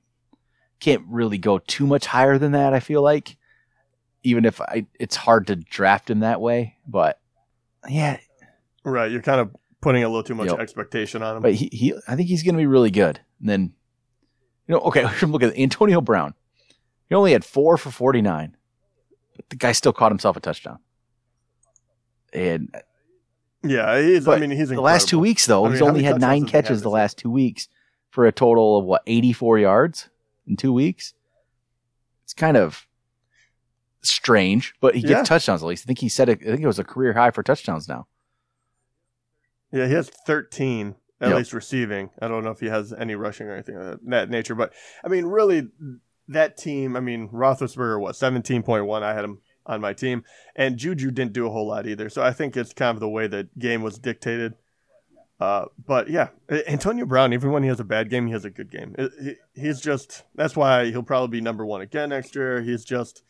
Can't 0.80 1.04
really 1.08 1.38
go 1.38 1.60
too 1.60 1.88
much 1.88 2.06
higher 2.06 2.38
than 2.38 2.52
that. 2.52 2.74
I 2.74 2.80
feel 2.80 3.02
like, 3.02 3.38
even 4.24 4.46
if 4.46 4.60
I, 4.60 4.86
it's 5.00 5.16
hard 5.16 5.48
to 5.48 5.56
draft 5.56 6.10
him 6.10 6.20
that 6.20 6.42
way. 6.42 6.78
But 6.86 7.20
yeah, 7.88 8.20
right. 8.84 9.10
You're 9.10 9.22
kind 9.22 9.40
of 9.40 9.56
putting 9.82 10.04
a 10.04 10.08
little 10.08 10.24
too 10.24 10.36
much 10.36 10.50
yep. 10.50 10.60
expectation 10.60 11.22
on 11.22 11.38
him. 11.38 11.42
But 11.42 11.54
he, 11.54 11.70
he 11.72 11.94
I 12.08 12.16
think 12.16 12.28
he's 12.28 12.44
going 12.44 12.56
to 12.56 12.60
be 12.60 12.66
really 12.66 12.92
good. 12.92 13.20
And 13.40 13.50
then, 13.50 13.74
you 14.68 14.76
know, 14.76 14.80
okay, 14.82 15.06
look 15.26 15.44
at 15.44 15.58
Antonio 15.58 16.02
Brown. 16.02 16.34
He 17.10 17.16
only 17.16 17.32
had 17.34 17.46
four 17.46 17.78
for 17.78 17.92
49, 17.92 18.58
but 19.36 19.50
the 19.50 19.56
guy 19.56 19.72
still 19.72 19.94
caught 19.94 20.12
himself 20.12 20.36
a 20.36 20.40
touchdown. 20.40 20.80
And 22.34 22.76
yeah, 23.64 24.02
he's, 24.02 24.28
I 24.28 24.40
mean, 24.40 24.52
he's 24.52 24.60
incredible. 24.60 24.76
the 24.76 24.86
last 24.86 25.08
two 25.08 25.20
weeks 25.20 25.46
though. 25.46 25.64
I 25.64 25.68
mean, 25.68 25.74
he's 25.74 25.82
only 25.82 26.04
had 26.04 26.20
nine 26.20 26.46
catches 26.46 26.82
the 26.82 26.90
last 26.90 27.18
two 27.18 27.30
weeks 27.30 27.68
for 28.10 28.26
a 28.26 28.32
total 28.32 28.78
of 28.78 28.86
what 28.86 29.02
84 29.08 29.60
yards 29.60 30.10
in 30.46 30.58
two 30.58 30.74
weeks. 30.74 31.14
It's 32.24 32.34
kind 32.34 32.58
of 32.58 32.88
strange, 34.02 34.74
but 34.82 34.96
he 34.96 35.02
gets 35.02 35.12
yeah. 35.12 35.24
touchdowns 35.24 35.64
at 35.64 35.66
least. 35.66 35.86
I 35.86 35.88
think 35.88 36.00
he 36.00 36.10
said 36.10 36.30
it, 36.30 36.40
I 36.42 36.46
think 36.46 36.62
it 36.62 36.68
was 36.68 36.80
a 36.80 36.84
career 36.84 37.14
high 37.14 37.32
for 37.32 37.42
touchdowns 37.42 37.88
now. 37.88 38.08
Yeah, 39.72 39.88
he 39.88 39.94
has 39.94 40.10
13 40.10 40.96
at 41.22 41.30
yep. 41.30 41.38
least 41.38 41.54
receiving. 41.54 42.10
I 42.22 42.28
don't 42.28 42.44
know 42.44 42.52
if 42.52 42.60
he 42.60 42.68
has 42.68 42.94
any 42.94 43.16
rushing 43.16 43.48
or 43.48 43.54
anything 43.54 43.78
of 43.78 44.00
that 44.04 44.30
nature, 44.30 44.56
but 44.56 44.74
I 45.04 45.08
mean, 45.08 45.26
really, 45.26 45.70
that 46.28 46.58
team, 46.58 46.96
I 46.96 47.00
mean, 47.00 47.30
Roethlisberger, 47.30 48.00
what, 48.00 48.16
17.1? 48.16 49.04
I 49.04 49.14
had 49.14 49.24
him 49.24 49.40
on 49.66 49.82
my 49.82 49.94
team. 49.94 50.24
And 50.56 50.78
Juju 50.78 51.12
didn't 51.12 51.34
do 51.34 51.48
a 51.48 51.50
whole 51.50 51.68
lot 51.68 51.88
either. 51.88 52.10
So 52.10 52.22
I 52.22 52.32
think 52.34 52.58
it's 52.58 52.74
kind 52.74 52.96
of 52.96 53.00
the 53.00 53.10
way 53.10 53.28
the 53.28 53.48
game 53.58 53.82
was 53.82 53.98
dictated. 53.98 54.56
Uh, 55.40 55.66
but 55.86 56.10
yeah, 56.10 56.30
Antonio 56.68 57.06
Brown, 57.06 57.34
even 57.34 57.52
when 57.52 57.64
he 57.64 57.70
has 57.70 57.80
a 57.80 57.84
bad 57.84 58.10
game, 58.10 58.28
he 58.28 58.34
has 58.34 58.46
a 58.46 58.50
good 58.50 58.72
game. 58.72 58.96
He, 59.22 59.36
he's 59.54 59.82
just, 59.82 60.24
that's 60.36 60.56
why 60.56 60.86
he'll 60.86 61.04
probably 61.04 61.40
be 61.40 61.42
number 61.42 61.66
one 61.66 61.82
again 61.82 62.10
next 62.10 62.36
year. 62.36 62.62
He's 62.62 62.86
just, 62.86 63.24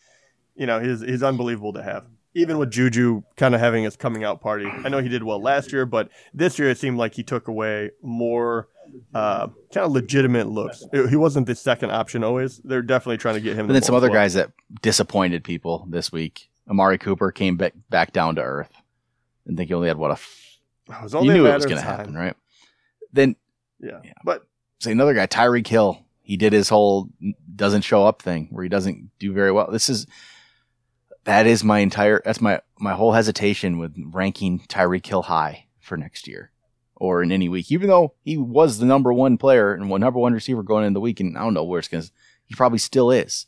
you 0.55 0.67
know, 0.67 0.79
he's, 0.79 1.01
he's 1.01 1.23
unbelievable 1.23 1.73
to 1.73 1.81
have. 1.81 2.05
Even 2.35 2.57
with 2.57 2.71
Juju 2.71 3.23
kind 3.35 3.55
of 3.55 3.61
having 3.61 3.83
his 3.83 3.95
coming 3.95 4.23
out 4.23 4.41
party. 4.41 4.65
I 4.65 4.89
know 4.89 4.99
he 4.99 5.09
did 5.09 5.23
well 5.23 5.41
last 5.41 5.71
year, 5.71 5.85
but 5.85 6.09
this 6.33 6.59
year 6.59 6.69
it 6.69 6.77
seemed 6.77 6.97
like 6.97 7.13
he 7.15 7.23
took 7.23 7.47
away 7.47 7.91
more 8.01 8.67
uh, 9.13 9.47
kind 9.73 9.85
of 9.85 9.91
legitimate 9.91 10.47
looks. 10.47 10.83
He 10.91 11.15
wasn't 11.15 11.47
the 11.47 11.55
second 11.55 11.91
option 11.91 12.23
always. 12.23 12.57
They're 12.59 12.81
definitely 12.81 13.17
trying 13.17 13.35
to 13.35 13.41
get 13.41 13.55
him. 13.55 13.65
And 13.65 13.75
then 13.75 13.83
some 13.83 13.95
other 13.95 14.09
guys 14.09 14.33
that 14.33 14.51
disappointed 14.81 15.43
people 15.43 15.87
this 15.89 16.11
week. 16.11 16.49
Amari 16.69 16.97
Cooper 16.97 17.31
came 17.31 17.57
back 17.57 17.73
back 17.89 18.13
down 18.13 18.35
to 18.35 18.41
earth. 18.41 18.71
and 19.45 19.57
think 19.57 19.69
he 19.69 19.73
only 19.73 19.87
had 19.87 19.97
what 19.97 20.11
a. 20.11 20.13
F- 20.13 20.59
it 20.89 21.03
was 21.03 21.15
only 21.15 21.27
you 21.27 21.33
knew 21.33 21.47
it 21.47 21.53
was 21.53 21.65
going 21.65 21.77
to 21.77 21.83
happen, 21.83 22.13
right? 22.13 22.35
Then, 23.11 23.35
yeah, 23.79 23.99
yeah. 24.03 24.13
but 24.23 24.45
say 24.79 24.91
another 24.91 25.13
guy, 25.13 25.27
Tyreek 25.27 25.67
Hill. 25.67 25.99
He 26.21 26.37
did 26.37 26.53
his 26.53 26.69
whole 26.69 27.09
doesn't 27.53 27.81
show 27.81 28.05
up 28.05 28.21
thing 28.21 28.47
where 28.51 28.63
he 28.63 28.69
doesn't 28.69 29.11
do 29.19 29.33
very 29.33 29.51
well. 29.51 29.69
This 29.69 29.89
is 29.89 30.07
that 31.25 31.47
is 31.47 31.63
my 31.65 31.79
entire 31.79 32.21
that's 32.23 32.39
my 32.39 32.61
my 32.79 32.93
whole 32.93 33.11
hesitation 33.11 33.77
with 33.77 33.93
ranking 33.97 34.59
Tyreek 34.59 35.05
Hill 35.05 35.23
high 35.23 35.67
for 35.81 35.97
next 35.97 36.27
year 36.27 36.52
or 37.03 37.21
in 37.21 37.33
any 37.33 37.49
week, 37.49 37.69
even 37.69 37.89
though 37.89 38.13
he 38.23 38.37
was 38.37 38.77
the 38.77 38.85
number 38.85 39.11
one 39.11 39.37
player 39.37 39.73
and 39.73 39.89
one 39.89 39.99
number 39.99 40.19
one 40.19 40.33
receiver 40.33 40.63
going 40.63 40.85
in 40.85 40.93
the 40.93 41.01
week. 41.01 41.19
And 41.19 41.37
I 41.37 41.41
don't 41.41 41.53
know 41.53 41.63
where 41.63 41.79
it's 41.79 41.89
going 41.89 42.03
to, 42.03 42.09
he 42.45 42.55
probably 42.55 42.79
still 42.79 43.11
is. 43.11 43.45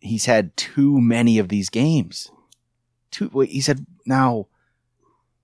He's 0.00 0.24
had 0.24 0.56
too 0.56 1.00
many 1.00 1.38
of 1.38 1.48
these 1.48 1.70
games. 1.70 2.30
Too, 3.12 3.30
wait, 3.32 3.50
he 3.50 3.60
said 3.60 3.86
now, 4.04 4.48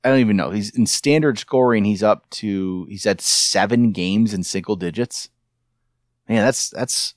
I 0.02 0.08
don't 0.08 0.18
even 0.18 0.36
know. 0.36 0.50
He's 0.50 0.70
in 0.70 0.86
standard 0.86 1.38
scoring. 1.38 1.84
He's 1.84 2.02
up 2.02 2.28
to, 2.30 2.86
he's 2.88 3.04
had 3.04 3.20
seven 3.20 3.92
games 3.92 4.34
in 4.34 4.42
single 4.42 4.74
digits. 4.74 5.28
Man, 6.28 6.44
that's, 6.44 6.70
that's 6.70 7.14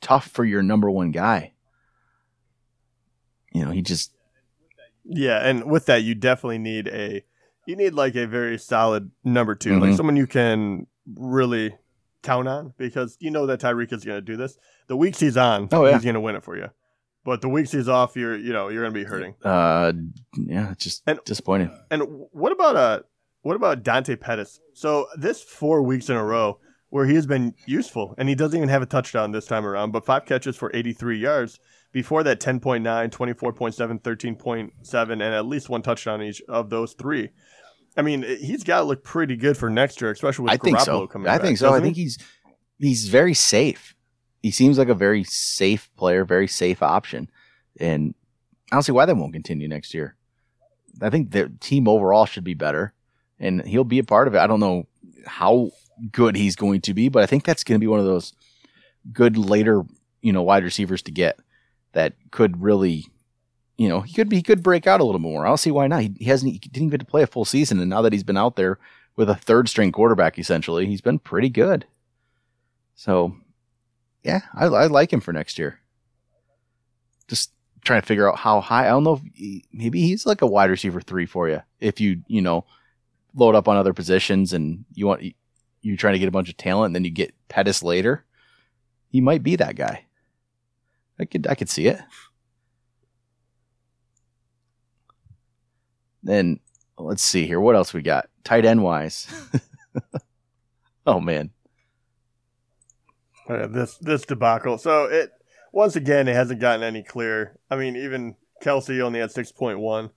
tough 0.00 0.28
for 0.28 0.44
your 0.44 0.62
number 0.62 0.88
one 0.88 1.10
guy. 1.10 1.52
You 3.52 3.64
know, 3.64 3.72
he 3.72 3.82
just, 3.82 4.12
yeah, 5.04 5.38
and 5.38 5.64
with 5.64 5.86
that, 5.86 6.04
you 6.04 6.14
definitely 6.14 6.58
need 6.58 6.86
a 6.86 7.24
you 7.70 7.76
need 7.76 7.94
like 7.94 8.16
a 8.16 8.26
very 8.26 8.58
solid 8.58 9.10
number 9.24 9.54
2 9.54 9.70
mm-hmm. 9.70 9.80
like 9.80 9.96
someone 9.96 10.16
you 10.16 10.26
can 10.26 10.86
really 11.14 11.74
count 12.22 12.48
on 12.48 12.74
because 12.76 13.16
you 13.20 13.30
know 13.30 13.46
that 13.46 13.60
Tyreek 13.60 13.92
is 13.92 14.04
going 14.04 14.18
to 14.18 14.22
do 14.22 14.36
this. 14.36 14.58
The 14.88 14.96
weeks 14.96 15.20
he's 15.20 15.36
on, 15.36 15.68
oh, 15.72 15.86
yeah. 15.86 15.94
he's 15.94 16.02
going 16.02 16.14
to 16.14 16.20
win 16.20 16.34
it 16.34 16.42
for 16.42 16.56
you. 16.56 16.68
But 17.24 17.42
the 17.42 17.48
weeks 17.48 17.70
he's 17.70 17.88
off, 17.88 18.16
you're 18.16 18.36
you 18.36 18.52
know 18.52 18.68
you're 18.68 18.82
going 18.82 18.94
to 18.94 19.00
be 19.00 19.04
hurting. 19.04 19.34
Uh, 19.44 19.92
yeah, 20.36 20.74
just 20.78 21.02
and, 21.06 21.20
disappointing. 21.24 21.70
And 21.90 22.02
what 22.32 22.50
about 22.50 22.76
uh, 22.76 23.00
what 23.42 23.56
about 23.56 23.82
Dante 23.82 24.16
Pettis? 24.16 24.58
So 24.74 25.06
this 25.16 25.42
four 25.42 25.82
weeks 25.82 26.08
in 26.08 26.16
a 26.16 26.24
row 26.24 26.58
where 26.88 27.06
he 27.06 27.14
has 27.14 27.26
been 27.26 27.54
useful, 27.66 28.14
and 28.18 28.28
he 28.28 28.34
doesn't 28.34 28.56
even 28.56 28.68
have 28.68 28.82
a 28.82 28.86
touchdown 28.86 29.32
this 29.32 29.46
time 29.46 29.64
around, 29.64 29.92
but 29.92 30.04
five 30.04 30.24
catches 30.26 30.56
for 30.56 30.70
83 30.74 31.18
yards. 31.18 31.60
Before 31.92 32.22
that, 32.22 32.40
10.9, 32.40 32.82
24.7, 33.10 34.00
13.7, 34.00 35.12
and 35.12 35.22
at 35.22 35.46
least 35.46 35.68
one 35.68 35.82
touchdown 35.82 36.22
each 36.22 36.40
of 36.48 36.70
those 36.70 36.94
three. 36.94 37.30
I 37.96 38.02
mean, 38.02 38.22
he's 38.22 38.62
got 38.62 38.78
to 38.78 38.84
look 38.84 39.02
pretty 39.02 39.36
good 39.36 39.56
for 39.56 39.68
next 39.68 40.00
year, 40.00 40.10
especially 40.10 40.44
with 40.44 40.52
I 40.52 40.56
think 40.56 40.80
so. 40.80 41.06
coming 41.06 41.28
I 41.28 41.38
back, 41.38 41.42
think 41.42 41.58
so. 41.58 41.74
I 41.74 41.80
think 41.80 41.96
he's 41.96 42.18
he's 42.78 43.08
very 43.08 43.34
safe. 43.34 43.94
He 44.42 44.50
seems 44.50 44.78
like 44.78 44.88
a 44.88 44.94
very 44.94 45.24
safe 45.24 45.90
player, 45.96 46.24
very 46.24 46.46
safe 46.46 46.82
option, 46.82 47.28
and 47.78 48.14
I 48.70 48.76
don't 48.76 48.82
see 48.82 48.92
why 48.92 49.06
that 49.06 49.16
won't 49.16 49.32
continue 49.32 49.68
next 49.68 49.92
year. 49.92 50.16
I 51.02 51.10
think 51.10 51.30
the 51.30 51.52
team 51.60 51.88
overall 51.88 52.26
should 52.26 52.44
be 52.44 52.54
better, 52.54 52.92
and 53.38 53.64
he'll 53.66 53.84
be 53.84 53.98
a 53.98 54.04
part 54.04 54.28
of 54.28 54.34
it. 54.34 54.38
I 54.38 54.46
don't 54.46 54.60
know 54.60 54.86
how 55.26 55.70
good 56.12 56.36
he's 56.36 56.56
going 56.56 56.80
to 56.82 56.94
be, 56.94 57.08
but 57.08 57.22
I 57.22 57.26
think 57.26 57.44
that's 57.44 57.64
going 57.64 57.78
to 57.78 57.84
be 57.84 57.88
one 57.88 58.00
of 58.00 58.06
those 58.06 58.32
good 59.12 59.36
later, 59.36 59.82
you 60.22 60.32
know, 60.32 60.42
wide 60.42 60.64
receivers 60.64 61.02
to 61.02 61.10
get 61.10 61.38
that 61.92 62.14
could 62.30 62.62
really 62.62 63.06
you 63.80 63.88
know, 63.88 64.02
he 64.02 64.12
could 64.12 64.28
be, 64.28 64.36
he 64.36 64.42
could 64.42 64.62
break 64.62 64.86
out 64.86 65.00
a 65.00 65.04
little 65.04 65.22
more. 65.22 65.46
I 65.46 65.48
don't 65.48 65.56
see 65.56 65.70
why 65.70 65.86
not. 65.86 66.02
He, 66.02 66.12
he 66.18 66.26
hasn't, 66.26 66.52
he 66.52 66.58
didn't 66.58 66.90
get 66.90 67.00
to 67.00 67.06
play 67.06 67.22
a 67.22 67.26
full 67.26 67.46
season, 67.46 67.80
and 67.80 67.88
now 67.88 68.02
that 68.02 68.12
he's 68.12 68.22
been 68.22 68.36
out 68.36 68.56
there 68.56 68.78
with 69.16 69.30
a 69.30 69.34
third 69.34 69.70
string 69.70 69.90
quarterback, 69.90 70.38
essentially, 70.38 70.84
he's 70.84 71.00
been 71.00 71.18
pretty 71.18 71.48
good. 71.48 71.86
So, 72.94 73.34
yeah, 74.22 74.40
I, 74.54 74.66
I 74.66 74.86
like 74.88 75.10
him 75.10 75.22
for 75.22 75.32
next 75.32 75.58
year. 75.58 75.80
Just 77.26 77.52
trying 77.82 78.02
to 78.02 78.06
figure 78.06 78.30
out 78.30 78.36
how 78.36 78.60
high. 78.60 78.84
I 78.84 78.90
don't 78.90 79.02
know. 79.02 79.22
He, 79.32 79.64
maybe 79.72 80.02
he's 80.02 80.26
like 80.26 80.42
a 80.42 80.46
wide 80.46 80.68
receiver 80.68 81.00
three 81.00 81.24
for 81.24 81.48
you 81.48 81.62
if 81.80 82.02
you 82.02 82.20
you 82.26 82.42
know 82.42 82.66
load 83.34 83.54
up 83.54 83.66
on 83.66 83.78
other 83.78 83.94
positions 83.94 84.52
and 84.52 84.84
you 84.92 85.06
want 85.06 85.22
you're 85.80 85.96
trying 85.96 86.12
to 86.12 86.18
get 86.18 86.28
a 86.28 86.32
bunch 86.32 86.50
of 86.50 86.58
talent, 86.58 86.88
and 86.88 86.96
then 86.96 87.04
you 87.04 87.10
get 87.10 87.32
Pettis 87.48 87.82
later. 87.82 88.26
He 89.08 89.22
might 89.22 89.42
be 89.42 89.56
that 89.56 89.74
guy. 89.74 90.04
I 91.18 91.24
could 91.24 91.46
I 91.46 91.54
could 91.54 91.70
see 91.70 91.86
it. 91.86 91.98
Then 96.22 96.60
let's 96.98 97.22
see 97.22 97.46
here. 97.46 97.60
What 97.60 97.76
else 97.76 97.92
we 97.92 98.02
got? 98.02 98.28
Tight 98.44 98.64
end 98.64 98.82
wise. 98.82 99.26
oh 101.06 101.20
man. 101.20 101.50
Uh, 103.48 103.66
this 103.66 103.96
this 103.98 104.24
debacle. 104.24 104.78
So 104.78 105.06
it 105.06 105.30
once 105.72 105.96
again 105.96 106.28
it 106.28 106.34
hasn't 106.34 106.60
gotten 106.60 106.82
any 106.82 107.02
clearer. 107.02 107.58
I 107.70 107.76
mean, 107.76 107.96
even 107.96 108.36
Kelce 108.62 109.00
only 109.00 109.20
had 109.20 109.32
six 109.32 109.50
point 109.50 109.80
one, 109.80 110.10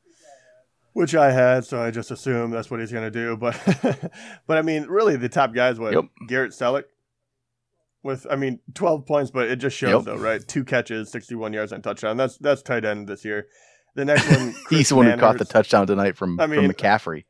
which 0.94 1.16
I 1.16 1.32
had, 1.32 1.66
so 1.66 1.82
I 1.82 1.92
just 1.92 2.12
assume 2.12 2.52
that's 2.52 2.70
what 2.70 2.80
he's 2.80 2.92
gonna 2.92 3.12
do. 3.12 3.38
But 3.40 3.60
but 4.48 4.58
I 4.58 4.62
mean, 4.62 4.84
really, 4.84 5.16
the 5.16 5.30
top 5.30 5.54
guys 5.54 5.80
what 5.80 5.94
yep. 5.94 6.06
Garrett 6.28 6.52
Celek 6.52 6.84
with 8.04 8.28
I 8.30 8.36
mean 8.36 8.60
twelve 8.74 9.06
points, 9.06 9.32
but 9.32 9.50
it 9.50 9.56
just 9.56 9.78
shows 9.78 10.06
yep. 10.06 10.16
though, 10.16 10.22
right? 10.22 10.46
Two 10.46 10.64
catches, 10.64 11.12
sixty 11.12 11.36
one 11.36 11.54
yards 11.54 11.72
and 11.72 11.84
touchdown. 11.84 12.18
That's 12.18 12.38
that's 12.38 12.62
tight 12.62 12.86
end 12.86 13.08
this 13.08 13.26
year. 13.26 13.48
The 13.96 14.06
next 14.06 14.30
one, 14.30 14.56
he's 14.70 14.90
the 14.90 14.96
one 14.96 15.06
who 15.10 15.18
caught 15.18 15.38
the 15.38 15.46
touchdown 15.46 15.88
tonight 15.88 16.18
from, 16.18 16.40
I 16.40 16.48
mean, 16.48 16.62
from 16.62 16.72
McCaffrey. 16.72 17.26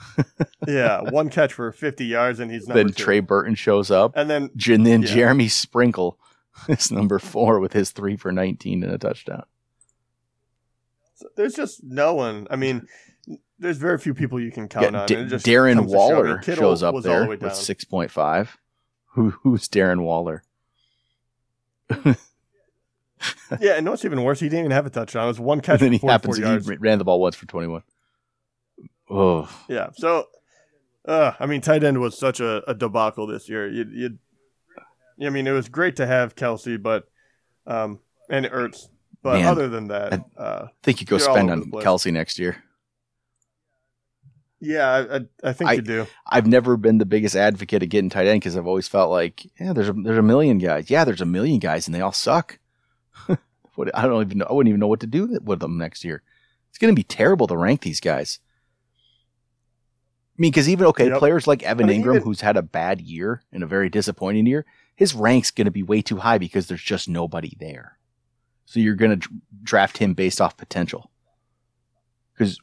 yeah, 0.68 1.00
one 1.10 1.28
catch 1.28 1.52
for 1.52 1.70
50 1.70 2.04
yards, 2.04 2.40
and 2.40 2.50
he's 2.50 2.66
then 2.66 2.88
two. 2.88 2.92
Trey 2.92 3.20
Burton 3.20 3.54
shows 3.54 3.90
up, 3.90 4.12
and 4.16 4.28
then 4.28 4.50
and 4.68 4.86
then 4.86 5.02
yeah. 5.02 5.08
Jeremy 5.08 5.48
Sprinkle 5.48 6.18
is 6.68 6.90
number 6.90 7.18
four 7.18 7.60
with 7.60 7.72
his 7.72 7.90
three 7.90 8.16
for 8.16 8.32
19 8.32 8.82
and 8.82 8.92
a 8.92 8.98
touchdown. 8.98 9.44
there's 11.36 11.54
just 11.54 11.82
no 11.84 12.14
one. 12.14 12.46
I 12.50 12.56
mean, 12.56 12.86
there's 13.58 13.78
very 13.78 13.98
few 13.98 14.14
people 14.14 14.40
you 14.40 14.50
can 14.50 14.68
count 14.68 14.92
Yeah, 14.92 15.00
on. 15.02 15.06
D- 15.06 15.14
and 15.14 15.30
just 15.30 15.46
Darren 15.46 15.76
comes 15.76 15.92
to. 15.92 15.98
I 15.98 16.00
mean, 16.00 16.16
Waller 16.16 16.38
Kittle 16.38 16.62
shows 16.70 16.82
up 16.82 16.94
there 17.02 17.22
the 17.22 17.28
with 17.28 17.42
6.5. 17.42 18.48
Who 19.14 19.30
who's 19.42 19.68
Darren 19.68 20.02
Waller? 20.02 20.42
Yeah, 23.60 23.72
and 23.74 23.88
what's 23.88 24.04
even 24.04 24.22
worse, 24.22 24.40
he 24.40 24.46
didn't 24.48 24.60
even 24.60 24.70
have 24.70 24.86
a 24.86 24.90
touchdown. 24.90 25.24
It 25.24 25.28
was 25.28 25.40
one 25.40 25.60
catch 25.60 25.80
And 25.82 25.92
then 25.92 25.98
he 26.00 26.06
happens 26.06 26.38
yards. 26.38 26.68
he 26.68 26.76
ran 26.76 26.98
the 26.98 27.04
ball 27.04 27.20
once 27.20 27.36
for 27.36 27.46
21. 27.46 27.82
Oh, 29.10 29.48
Yeah. 29.68 29.90
So, 29.94 30.26
uh, 31.06 31.32
I 31.38 31.46
mean, 31.46 31.60
tight 31.60 31.84
end 31.84 32.00
was 32.00 32.16
such 32.18 32.40
a, 32.40 32.62
a 32.68 32.74
debacle 32.74 33.26
this 33.26 33.48
year. 33.48 33.68
You, 33.68 33.84
you, 33.92 35.26
I 35.26 35.30
mean, 35.30 35.46
it 35.46 35.52
was 35.52 35.68
great 35.68 35.96
to 35.96 36.06
have 36.06 36.34
Kelce, 36.34 36.82
but, 36.82 37.04
um, 37.66 38.00
and 38.30 38.46
Ertz, 38.46 38.88
but 39.22 39.34
Man, 39.40 39.46
other 39.46 39.68
than 39.68 39.88
that, 39.88 40.24
uh, 40.36 40.64
I 40.66 40.70
think 40.82 41.00
you 41.00 41.06
go 41.06 41.18
spend 41.18 41.50
on. 41.50 41.64
Kelce 41.70 42.12
next 42.12 42.38
year. 42.38 42.56
yeah, 44.60 44.88
I, 44.88 45.16
I, 45.16 45.20
I 45.44 45.52
think 45.52 45.70
I- 45.70 45.72
you 45.74 45.82
do. 45.82 46.06
I've 46.26 46.46
never 46.46 46.76
been 46.76 46.98
the 46.98 47.04
biggest 47.04 47.36
advocate 47.36 47.82
of 47.82 47.88
getting 47.88 48.10
tight 48.10 48.26
end 48.26 48.40
because 48.40 48.56
I've 48.56 48.66
always 48.66 48.88
felt 48.88 49.10
like, 49.10 49.44
yeah, 49.60 49.72
there's 49.72 49.88
a, 49.88 49.92
there's 49.92 50.18
a 50.18 50.22
million 50.22 50.58
guys. 50.58 50.88
Yeah, 50.88 51.04
there's 51.04 51.20
a 51.20 51.26
million 51.26 51.58
guys 51.58 51.86
and 51.86 51.94
they 51.94 52.00
all 52.00 52.12
suck. 52.12 52.58
what, 53.74 53.96
I 53.96 54.02
don't 54.02 54.22
even 54.22 54.38
know. 54.38 54.46
I 54.48 54.52
wouldn't 54.52 54.68
even 54.70 54.80
know 54.80 54.86
what 54.88 55.00
to 55.00 55.06
do 55.06 55.38
with 55.42 55.60
them 55.60 55.78
next 55.78 56.04
year. 56.04 56.22
It's 56.70 56.78
going 56.78 56.94
to 56.94 56.98
be 56.98 57.04
terrible 57.04 57.46
to 57.48 57.56
rank 57.56 57.82
these 57.82 58.00
guys. 58.00 58.38
I 60.38 60.40
mean, 60.42 60.50
because 60.50 60.68
even 60.68 60.86
okay, 60.86 61.08
Yep. 61.08 61.18
players 61.18 61.46
like 61.46 61.62
Evan 61.62 61.88
Engram, 61.88 62.16
even- 62.16 62.22
who's 62.22 62.40
had 62.40 62.56
a 62.56 62.62
bad 62.62 63.00
year 63.00 63.42
and 63.52 63.62
a 63.62 63.66
very 63.66 63.88
disappointing 63.88 64.46
year, 64.46 64.64
his 64.96 65.14
rank's 65.14 65.50
going 65.50 65.66
to 65.66 65.70
be 65.70 65.82
way 65.82 66.00
too 66.02 66.18
high 66.18 66.38
because 66.38 66.66
there's 66.66 66.82
just 66.82 67.08
nobody 67.08 67.56
there. 67.60 67.98
So 68.64 68.80
you're 68.80 68.94
going 68.94 69.20
to 69.20 69.28
draft 69.62 69.98
him 69.98 70.14
based 70.14 70.40
off 70.40 70.56
potential. 70.56 71.10
Because 72.32 72.58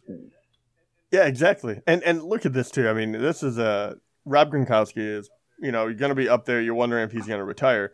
Yeah, 1.12 1.26
exactly. 1.26 1.82
And 1.86 2.02
and 2.04 2.24
look 2.24 2.46
at 2.46 2.54
this 2.54 2.72
too. 2.72 2.90
I 2.90 2.94
mean, 2.94 3.12
this 3.12 3.44
is 3.44 3.58
a 3.60 3.98
Rob 4.26 4.52
Gronkowski 4.52 4.98
is 5.18 5.30
you 5.62 5.72
know 5.72 5.84
you're 5.86 5.94
going 5.94 6.10
to 6.10 6.16
be 6.16 6.28
up 6.30 6.46
there. 6.46 6.62
You're 6.62 6.74
wondering 6.74 7.04
if 7.04 7.12
he's 7.12 7.28
going 7.28 7.40
to 7.40 7.46
retire, 7.46 7.92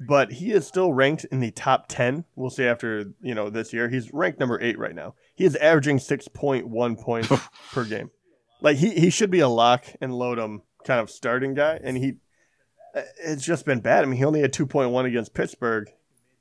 but 0.00 0.32
he 0.32 0.52
is 0.52 0.66
still 0.66 0.92
ranked 0.92 1.24
in 1.26 1.40
the 1.40 1.50
top 1.50 1.86
ten. 1.88 2.24
We'll 2.34 2.50
see 2.50 2.64
after 2.66 3.12
you 3.20 3.34
know 3.34 3.50
this 3.50 3.72
year. 3.72 3.88
He's 3.88 4.12
ranked 4.12 4.40
number 4.40 4.60
eight 4.60 4.78
right 4.78 4.94
now. 4.94 5.14
He 5.34 5.44
is 5.44 5.56
averaging 5.56 5.98
six 5.98 6.28
point 6.28 6.68
one 6.68 6.96
points 7.02 7.32
per 7.72 7.84
game. 7.84 8.10
Like 8.60 8.76
he 8.78 8.90
he 8.90 9.10
should 9.10 9.30
be 9.30 9.40
a 9.40 9.48
lock 9.48 9.86
and 10.00 10.14
load 10.14 10.38
him 10.38 10.62
kind 10.84 11.00
of 11.00 11.10
starting 11.10 11.54
guy, 11.54 11.78
and 11.82 11.96
he 11.96 12.14
uh, 12.94 13.02
it's 13.24 13.44
just 13.44 13.64
been 13.66 13.80
bad. 13.80 14.04
I 14.04 14.06
mean, 14.06 14.18
he 14.18 14.24
only 14.24 14.40
had 14.40 14.52
two 14.52 14.66
point 14.66 14.90
one 14.90 15.06
against 15.06 15.34
Pittsburgh. 15.34 15.88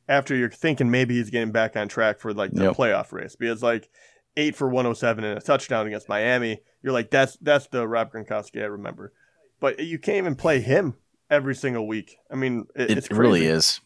After 0.10 0.36
you're 0.36 0.50
thinking 0.52 0.92
maybe 0.92 1.16
he's 1.16 1.30
getting 1.30 1.54
back 1.54 1.78
on 1.78 1.88
track 1.88 2.20
for 2.20 2.34
like 2.34 2.52
the 2.52 2.64
Yep. 2.64 2.76
playoff 2.76 3.14
race, 3.14 3.38
because 3.38 3.64
like 3.64 3.90
eight 4.36 4.54
for 4.56 4.68
107 4.68 5.24
and 5.24 5.38
a 5.38 5.42
touchdown 5.42 5.88
against 5.88 6.10
Miami. 6.10 6.60
You're 6.82 6.92
like, 6.92 7.10
that's 7.10 7.38
that's 7.38 7.68
the 7.68 7.88
Rob 7.88 8.12
Gronkowski 8.12 8.62
I 8.62 8.66
remember. 8.66 9.14
But 9.62 9.80
you 9.80 9.98
can't 10.00 10.18
even 10.18 10.36
play 10.36 10.60
him 10.60 10.96
every 11.34 11.56
single 11.56 11.88
week. 11.88 12.18
I 12.32 12.36
mean, 12.36 12.68
it, 12.76 12.92
it, 12.92 12.98
it's 13.00 13.08
it 13.08 13.18
really 13.18 13.46
is. 13.46 13.82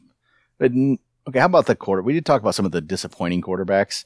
But 0.58 0.72
okay, 0.72 1.40
how 1.40 1.46
about 1.46 1.66
the 1.66 1.76
quarter? 1.76 2.02
We 2.02 2.14
did 2.14 2.26
talk 2.26 2.42
about 2.42 2.56
some 2.56 2.66
of 2.66 2.72
the 2.72 2.82
disappointing 2.82 3.42
quarterbacks, 3.42 4.06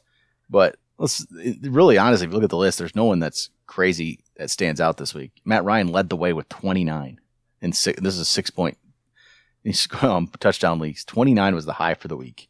but 0.49 0.77
let's 0.97 1.25
really 1.61 1.97
honestly, 1.97 2.27
if 2.27 2.31
you 2.31 2.35
look 2.35 2.43
at 2.43 2.49
the 2.49 2.57
list, 2.57 2.77
there's 2.77 2.95
no 2.95 3.05
one 3.05 3.19
that's 3.19 3.49
crazy 3.65 4.19
that 4.37 4.49
stands 4.49 4.79
out 4.79 4.97
this 4.97 5.13
week. 5.13 5.31
Matt 5.43 5.63
Ryan 5.63 5.87
led 5.87 6.09
the 6.09 6.15
way 6.15 6.33
with 6.33 6.47
29, 6.49 7.19
and 7.61 7.75
six, 7.75 7.99
this 7.99 8.13
is 8.13 8.19
a 8.19 8.25
six 8.25 8.49
point 8.49 8.77
um, 10.01 10.27
touchdown 10.39 10.79
leagues. 10.79 11.03
29 11.05 11.55
was 11.55 11.65
the 11.65 11.73
high 11.73 11.95
for 11.95 12.07
the 12.07 12.17
week. 12.17 12.47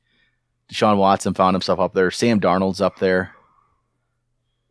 Deshaun 0.72 0.98
Watson 0.98 1.34
found 1.34 1.54
himself 1.54 1.80
up 1.80 1.94
there. 1.94 2.12
Sam 2.12 2.40
Darnold's 2.40 2.82
up 2.82 3.00
there. 3.00 3.36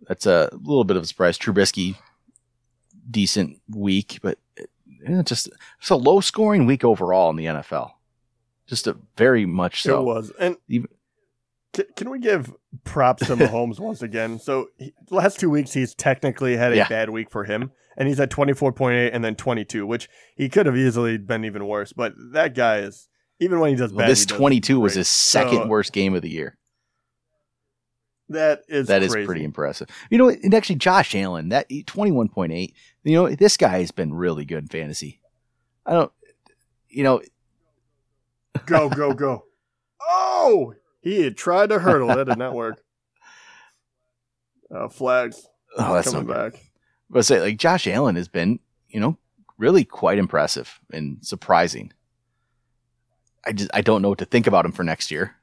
That's 0.09 0.27
a 0.27 0.49
little 0.53 0.85
bit 0.85 0.97
of 0.97 1.03
a 1.03 1.07
surprise. 1.07 1.39
Trubisky, 1.39 1.97
decent 3.11 3.61
week, 3.69 4.19
but 4.23 4.39
yeah, 5.09 5.23
just 5.23 5.49
it's 5.79 5.91
a 5.91 5.97
low 5.97 6.21
scoring 6.21 6.67
week 6.67 6.85
overall 6.85 7.31
in 7.31 7.37
the 7.37 7.47
NFL. 7.47 7.91
Just 8.67 8.87
a 8.87 8.97
very 9.17 9.47
much 9.47 9.83
so. 9.83 10.01
It 10.01 10.05
was. 10.05 10.33
And 10.39 10.57
Even- 10.69 10.89
can, 11.73 11.85
can 11.97 12.11
we 12.11 12.19
give 12.19 12.53
props 12.85 13.27
to 13.27 13.37
Mahomes 13.37 13.79
once 13.81 14.03
again? 14.03 14.39
So 14.39 14.69
he, 14.79 14.93
last 15.11 15.39
two 15.41 15.51
weeks, 15.51 15.73
he's 15.73 15.95
technically 15.95 16.57
had 16.57 16.73
a 16.73 16.77
Yeah. 16.77 16.89
bad 16.89 17.11
week 17.11 17.31
for 17.31 17.45
him, 17.45 17.71
and 17.97 18.09
he's 18.09 18.19
at 18.21 18.31
24.8 18.31 19.11
and 19.13 19.25
then 19.25 19.37
22, 19.37 19.87
which 19.87 20.09
he 20.37 20.49
could 20.49 20.67
have 20.67 20.77
easily 20.77 21.17
been 21.19 21.45
even 21.45 21.67
worse. 21.67 21.93
But 21.93 22.15
that 22.33 22.55
guy 22.55 22.79
is 22.79 23.09
even 23.39 23.61
when 23.61 23.71
he 23.71 23.77
does 23.77 23.93
Well, 23.93 24.05
bad. 24.05 24.11
this 24.11 24.27
does 24.27 24.37
22 24.37 24.81
was 24.81 24.95
his 24.95 25.09
second 25.09 25.59
So, 25.63 25.67
worst 25.67 25.93
game 25.93 26.15
of 26.15 26.23
the 26.23 26.31
year. 26.31 26.57
That 28.31 28.63
is 28.69 28.89
That 28.89 29.03
is 29.03 29.15
pretty 29.15 29.45
impressive. 29.45 29.89
You 30.11 30.19
know, 30.19 30.29
and 30.29 30.55
actually, 30.55 30.77
Josh 30.77 31.15
Allen, 31.15 31.51
that 31.51 31.69
21.8, 31.69 32.73
you 33.05 33.13
know, 33.15 33.29
this 33.29 33.57
guy 33.57 33.81
has 33.81 33.91
been 33.91 34.15
really 34.15 34.45
good 34.45 34.65
in 34.65 34.69
fantasy. 34.69 35.21
I 35.85 35.93
don't, 35.95 36.13
you 36.89 37.05
know, 37.05 37.21
Go, 38.67 38.89
go, 38.97 39.13
go. 39.13 39.45
Oh, 40.01 40.75
he 41.01 41.23
had 41.23 41.37
tried 41.37 41.71
to 41.71 41.79
hurdle. 41.79 42.09
That 42.09 42.27
did 42.27 42.39
not 42.39 42.55
work. 42.55 42.83
Uh, 44.75 44.89
flags 44.89 45.47
oh, 45.79 45.95
that's 45.95 46.11
coming 46.11 46.27
good. 46.27 46.53
back. 46.53 46.63
But 47.09 47.25
say, 47.25 47.41
like, 47.41 47.57
Josh 47.57 47.87
Allen 47.87 48.17
has 48.17 48.29
been, 48.29 48.61
you 48.89 49.01
know, 49.01 49.19
really 49.59 49.85
quite 49.85 50.19
impressive 50.19 50.79
and 50.93 51.19
surprising. 51.23 51.93
I 53.45 53.53
just, 53.53 53.71
I 53.75 53.81
don't 53.81 54.03
know 54.03 54.11
what 54.11 54.19
to 54.19 54.25
think 54.25 54.47
about 54.47 54.65
him 54.65 54.73
for 54.73 54.85
next 54.85 55.11
year. 55.11 55.35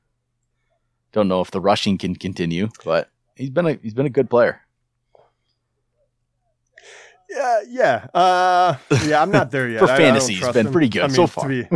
Don't 1.17 1.29
know 1.29 1.41
if 1.41 1.49
the 1.49 1.59
rushing 1.59 1.97
can 1.97 2.13
continue, 2.13 2.69
but 2.85 3.09
he's 3.35 3.49
been 3.49 3.65
a, 3.65 3.73
he's 3.81 3.95
been 3.95 4.05
a 4.05 4.09
good 4.11 4.29
player. 4.29 4.61
Yeah, 7.27 7.61
yeah. 7.67 8.07
Uh, 8.13 8.75
yeah, 9.03 9.19
I'm 9.19 9.31
not 9.31 9.49
there 9.49 9.67
yet. 9.71 9.79
For 9.79 9.85
I- 9.87 9.95
I 9.95 9.97
don't 9.97 10.05
fantasy, 10.13 10.39
been 10.53 10.67
him. 10.67 10.71
pretty 10.71 10.89
good 10.89 11.01
I 11.01 11.07
mean, 11.07 11.15
so 11.15 11.25
far. 11.25 11.49
be- 11.49 11.67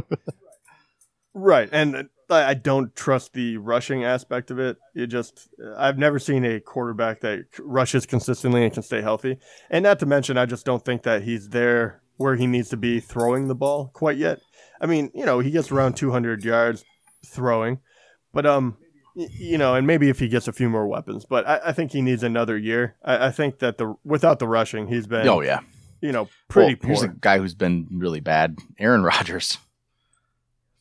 right, 1.34 1.68
and 1.72 1.96
uh, 1.96 2.04
I 2.30 2.50
I 2.50 2.54
don't 2.54 2.96
trust 2.96 3.34
the 3.34 3.58
rushing 3.58 4.04
aspect 4.04 4.52
of 4.52 4.60
it. 4.60 4.78
You 4.94 5.08
just, 5.08 5.48
I've 5.76 5.98
never 5.98 6.20
seen 6.20 6.46
a 6.46 6.60
quarterback 6.60 7.22
that 7.22 7.46
rushes 7.58 8.06
consistently 8.06 8.64
and 8.64 8.72
can 8.72 8.84
stay 8.84 9.02
healthy. 9.02 9.40
And 9.72 9.82
not 9.82 9.98
to 10.02 10.06
mention, 10.06 10.38
I 10.38 10.46
just 10.46 10.68
don't 10.68 10.86
think 10.86 11.02
that 11.02 11.24
he's 11.24 11.50
there 11.50 12.04
where 12.18 12.36
he 12.36 12.46
needs 12.46 12.70
to 12.70 12.78
be 12.78 13.00
throwing 13.00 13.48
the 13.48 13.56
ball 13.56 13.90
quite 13.92 14.18
yet. 14.18 14.40
I 14.80 14.86
mean, 14.86 15.10
you 15.16 15.26
know, 15.26 15.40
he 15.40 15.50
gets 15.50 15.72
around 15.72 15.96
200 15.96 16.46
yards 16.46 16.86
throwing, 17.26 17.80
but 18.34 18.46
um, 18.46 18.78
you 19.16 19.58
know, 19.58 19.76
and 19.76 19.86
maybe 19.86 20.10
if 20.10 20.20
he 20.20 20.28
gets 20.28 20.48
a 20.48 20.54
few 20.54 20.70
more 20.70 20.88
weapons, 20.88 21.26
but 21.26 21.48
I, 21.48 21.60
I 21.66 21.72
think 21.74 21.92
he 21.92 22.02
needs 22.02 22.24
another 22.24 22.58
year. 22.58 22.96
I, 23.04 23.28
I 23.28 23.32
think 23.32 23.60
that 23.60 23.78
the 23.78 23.96
without 24.04 24.40
the 24.40 24.48
rushing, 24.48 24.88
he's 24.88 25.08
been, 25.08 25.28
Oh 25.28 25.42
yeah, 25.42 25.60
you 26.02 26.12
know, 26.12 26.30
pretty 26.48 26.76
Well, 26.76 26.88
Here's 26.88 27.04
a 27.04 27.10
guy 27.10 27.38
who's 27.38 27.56
been 27.56 27.88
really 27.92 28.20
bad. 28.22 28.58
Aaron 28.80 29.04
Rodgers, 29.04 29.58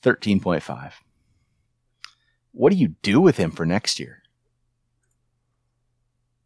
thirteen 0.02 0.40
point 0.40 0.62
five. 0.62 0.94
What 2.52 2.70
do 2.72 2.76
you 2.78 2.94
do 3.02 3.20
with 3.20 3.36
him 3.36 3.50
for 3.50 3.64
next 3.64 4.00
year? 4.00 4.22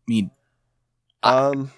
I 0.06 0.10
mean, 0.10 0.30
Um, 1.22 1.72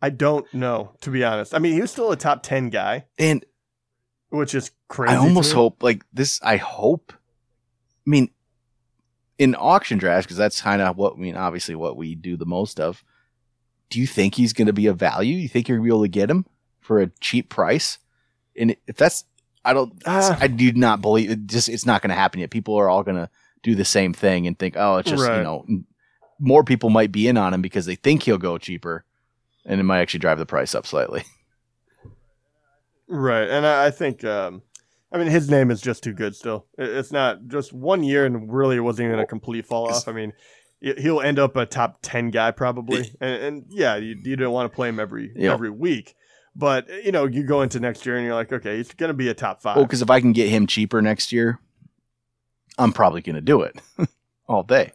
I 0.00 0.10
don't 0.10 0.52
know 0.54 0.92
to 1.00 1.10
be 1.10 1.24
honest. 1.24 1.54
I 1.54 1.58
mean, 1.58 1.72
he 1.74 1.80
was 1.80 1.90
still 1.90 2.12
a 2.12 2.16
top 2.16 2.42
ten 2.42 2.70
guy, 2.70 3.06
and 3.18 3.44
which 4.30 4.54
is 4.54 4.70
crazy. 4.88 5.14
I 5.14 5.18
almost 5.18 5.52
hope 5.52 5.82
like 5.82 6.04
this. 6.12 6.40
I 6.42 6.56
hope. 6.56 7.12
I 7.12 8.10
mean, 8.10 8.30
in 9.38 9.54
auction 9.56 9.98
drafts, 9.98 10.26
because 10.26 10.36
that's 10.36 10.60
kind 10.60 10.82
of 10.82 10.96
what 10.96 11.14
I 11.14 11.16
mean. 11.18 11.36
Obviously, 11.36 11.74
what 11.74 11.96
we 11.96 12.14
do 12.14 12.36
the 12.36 12.46
most 12.46 12.80
of. 12.80 13.04
Do 13.90 13.98
you 14.00 14.06
think 14.06 14.34
he's 14.34 14.52
going 14.52 14.66
to 14.66 14.72
be 14.72 14.86
a 14.86 14.92
value? 14.92 15.36
You 15.36 15.48
think 15.48 15.68
you're 15.68 15.78
going 15.78 15.86
to 15.88 15.90
be 15.92 15.96
able 15.96 16.04
to 16.04 16.08
get 16.08 16.30
him 16.30 16.44
for 16.80 17.00
a 17.00 17.10
cheap 17.20 17.48
price? 17.48 17.98
And 18.56 18.76
if 18.86 18.96
that's, 18.96 19.24
I 19.64 19.72
don't, 19.72 19.94
Ah. 20.04 20.36
I 20.40 20.46
do 20.48 20.72
not 20.72 21.00
believe 21.00 21.30
it. 21.30 21.46
Just 21.46 21.68
it's 21.68 21.86
not 21.86 22.02
going 22.02 22.10
to 22.10 22.16
happen 22.16 22.40
yet. 22.40 22.50
People 22.50 22.74
are 22.76 22.90
all 22.90 23.02
going 23.02 23.16
to 23.16 23.30
do 23.62 23.74
the 23.74 23.84
same 23.84 24.12
thing 24.12 24.46
and 24.46 24.58
think, 24.58 24.74
oh, 24.76 24.98
it's 24.98 25.10
just 25.10 25.22
you 25.22 25.28
know, 25.42 25.64
more 26.38 26.64
people 26.64 26.90
might 26.90 27.12
be 27.12 27.28
in 27.28 27.36
on 27.36 27.54
him 27.54 27.62
because 27.62 27.86
they 27.86 27.94
think 27.94 28.22
he'll 28.24 28.38
go 28.38 28.58
cheaper, 28.58 29.04
and 29.64 29.80
it 29.80 29.84
might 29.84 30.00
actually 30.00 30.20
drive 30.20 30.38
the 30.38 30.46
price 30.46 30.74
up 30.74 30.86
slightly. 30.86 31.24
right, 33.08 33.48
and 33.48 33.66
I, 33.66 33.86
I 33.86 33.90
think, 33.90 34.24
um, 34.24 34.62
I 35.10 35.18
mean, 35.18 35.28
his 35.28 35.48
name 35.50 35.70
is 35.70 35.80
just 35.80 36.02
too 36.02 36.12
good. 36.12 36.36
Still, 36.36 36.66
it's 36.76 37.10
not 37.12 37.46
just 37.48 37.72
one 37.72 38.02
year, 38.02 38.26
and 38.26 38.52
really, 38.52 38.76
it 38.76 38.80
wasn't 38.80 39.06
even 39.08 39.18
a 39.20 39.26
complete 39.26 39.66
fall 39.66 39.88
off. 39.88 40.06
I 40.08 40.12
mean. 40.12 40.32
he- 40.80 40.94
He'll 40.96 41.20
end 41.20 41.40
up 41.40 41.56
a 41.56 41.66
top 41.66 41.98
ten 42.02 42.30
guy 42.30 42.52
probably, 42.52 43.10
and, 43.20 43.42
and 43.42 43.64
yeah, 43.68 43.96
you, 43.96 44.16
you 44.22 44.36
don't 44.36 44.52
want 44.52 44.70
to 44.70 44.76
play 44.76 44.88
him 44.88 45.00
every 45.00 45.32
every 45.52 45.70
week, 45.70 46.14
but 46.54 46.88
you 47.04 47.10
know 47.10 47.24
you 47.26 47.42
go 47.42 47.62
into 47.62 47.80
next 47.80 48.06
year 48.06 48.14
and 48.16 48.24
you're 48.24 48.36
like, 48.36 48.52
okay, 48.52 48.76
he's 48.76 48.92
going 48.94 49.08
to 49.08 49.14
be 49.14 49.28
a 49.28 49.34
top 49.34 49.60
five. 49.60 49.74
Well, 49.74 49.86
because 49.86 50.02
if 50.02 50.10
I 50.10 50.20
can 50.20 50.32
get 50.32 50.48
him 50.50 50.68
cheaper 50.68 51.02
next 51.02 51.32
year, 51.32 51.58
I'm 52.78 52.92
probably 52.92 53.22
going 53.22 53.34
to 53.34 53.40
do 53.42 53.62
it 53.62 53.80
all 54.46 54.62
day. 54.62 54.92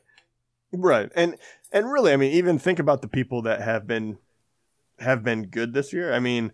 Right. 0.72 1.12
And 1.18 1.36
and 1.74 1.92
really, 1.92 2.14
I 2.14 2.16
mean, 2.16 2.32
even 2.32 2.60
think 2.60 2.80
about 2.80 3.02
the 3.02 3.10
people 3.10 3.42
that 3.42 3.60
have 3.62 3.86
been 3.86 4.20
have 5.00 5.22
been 5.22 5.48
good 5.48 5.74
this 5.74 5.92
year. 5.92 6.14
I 6.14 6.20
mean, 6.20 6.54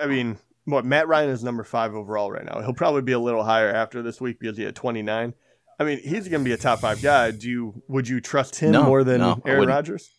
I 0.00 0.06
mean, 0.06 0.38
what 0.66 0.84
Matt 0.84 1.08
Ryan 1.08 1.30
is 1.30 1.42
number 1.42 1.64
five 1.64 1.94
overall 1.94 2.30
right 2.30 2.44
now. 2.44 2.60
He'll 2.60 2.74
probably 2.74 3.02
be 3.02 3.12
a 3.12 3.18
little 3.18 3.42
higher 3.44 3.72
after 3.72 4.02
this 4.02 4.20
week 4.20 4.38
because 4.38 4.56
he 4.56 4.64
had 4.64 4.74
29. 4.76 5.32
I 5.78 5.84
mean, 5.84 5.98
he's 6.00 6.28
going 6.28 6.42
to 6.42 6.44
be 6.44 6.52
a 6.52 6.56
top 6.56 6.80
five 6.80 7.00
guy. 7.02 7.30
Do 7.30 7.48
you 7.48 7.82
would 7.88 8.08
you 8.08 8.20
trust 8.20 8.56
him 8.56 8.72
No, 8.72 8.84
more 8.84 9.04
than 9.04 9.20
no, 9.20 9.40
Aaron. 9.46 9.68
Rodgers? 9.68 10.10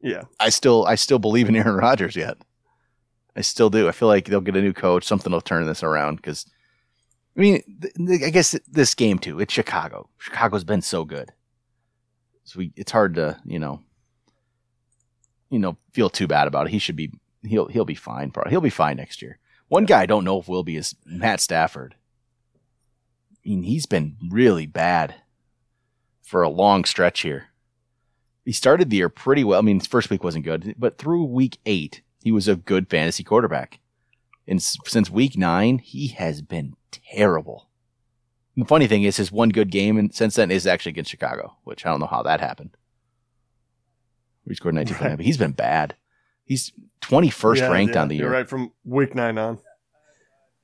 Yeah, 0.00 0.22
I 0.38 0.48
still 0.48 0.84
I 0.86 0.94
still 0.94 1.18
believe 1.18 1.48
in 1.48 1.56
Aaron 1.56 1.76
Rodgers 1.76 2.16
yet. 2.16 2.38
I 3.36 3.42
still 3.42 3.70
do. 3.70 3.88
I 3.88 3.92
feel 3.92 4.08
like 4.08 4.26
they'll 4.26 4.40
get 4.40 4.56
a 4.56 4.62
new 4.62 4.72
coach. 4.72 5.04
Something 5.04 5.32
will 5.32 5.40
turn 5.40 5.66
this 5.66 5.82
around 5.82 6.16
because, 6.16 6.46
I 7.36 7.40
mean, 7.40 7.62
th- 7.82 7.94
th- 7.94 8.22
I 8.22 8.30
guess 8.30 8.58
this 8.66 8.94
game 8.94 9.18
too. 9.18 9.40
It's 9.40 9.52
Chicago. 9.52 10.08
Chicago's 10.18 10.64
been 10.64 10.80
so 10.80 11.04
good, 11.04 11.30
so 12.44 12.60
we, 12.60 12.72
it's 12.76 12.92
hard 12.92 13.14
to 13.16 13.38
you 13.44 13.58
know, 13.58 13.82
you 15.50 15.58
know, 15.58 15.76
feel 15.92 16.08
too 16.08 16.26
bad 16.26 16.46
about 16.46 16.66
it. 16.68 16.70
He 16.70 16.78
should 16.78 16.96
be 16.96 17.12
he'll 17.42 17.66
he'll 17.66 17.84
be 17.84 17.94
fine. 17.94 18.30
Probably 18.30 18.50
he'll 18.50 18.60
be 18.60 18.70
fine 18.70 18.96
next 18.96 19.20
year. 19.20 19.38
One 19.70 19.86
guy 19.86 20.02
I 20.02 20.06
don't 20.06 20.24
know 20.24 20.38
if 20.38 20.48
will 20.48 20.62
be 20.62 20.76
is 20.76 20.94
Matt 21.06 21.40
Stafford. 21.40 21.94
I 23.32 23.48
mean, 23.48 23.62
he's 23.62 23.86
been 23.86 24.16
really 24.30 24.66
bad 24.66 25.14
for 26.22 26.42
a 26.42 26.48
long 26.50 26.84
stretch 26.84 27.22
here 27.22 27.46
he 28.44 28.52
started 28.52 28.90
the 28.90 28.96
year 28.96 29.08
pretty 29.08 29.44
well. 29.44 29.58
I 29.58 29.62
mean, 29.62 29.78
his 29.78 29.86
first 29.86 30.10
week 30.10 30.24
wasn't 30.24 30.44
good, 30.44 30.74
but 30.78 30.98
through 30.98 31.24
week 31.24 31.58
eight, 31.66 32.02
he 32.22 32.32
was 32.32 32.48
a 32.48 32.56
good 32.56 32.88
fantasy 32.88 33.22
quarterback. 33.22 33.78
And 34.48 34.62
since 34.62 35.10
week 35.10 35.36
nine, 35.36 35.78
he 35.78 36.08
has 36.08 36.42
been 36.42 36.74
terrible. 36.90 37.68
And 38.56 38.64
the 38.64 38.68
funny 38.68 38.86
thing 38.88 39.04
is, 39.04 39.18
his 39.18 39.30
one 39.30 39.50
good 39.50 39.70
game 39.70 39.96
and 39.96 40.12
since 40.12 40.34
then 40.34 40.50
is 40.50 40.66
actually 40.66 40.90
against 40.90 41.10
Chicago, 41.10 41.58
which 41.64 41.86
I 41.86 41.90
don't 41.90 42.00
know 42.00 42.06
how 42.06 42.22
that 42.24 42.40
happened. 42.40 42.76
He 44.48 44.54
scored 44.56 44.74
19 44.74 44.96
points, 44.96 45.04
Right. 45.10 45.16
but 45.16 45.26
he's 45.26 45.36
been 45.38 45.52
bad. 45.52 45.94
He's 46.50 46.72
21st 47.02 47.56
Yeah, 47.58 47.70
ranked 47.70 47.94
yeah, 47.94 48.02
on 48.02 48.08
the 48.08 48.16
year. 48.16 48.24
You're 48.24 48.32
right 48.32 48.48
from 48.48 48.72
week 48.84 49.14
nine 49.14 49.38
on. 49.38 49.60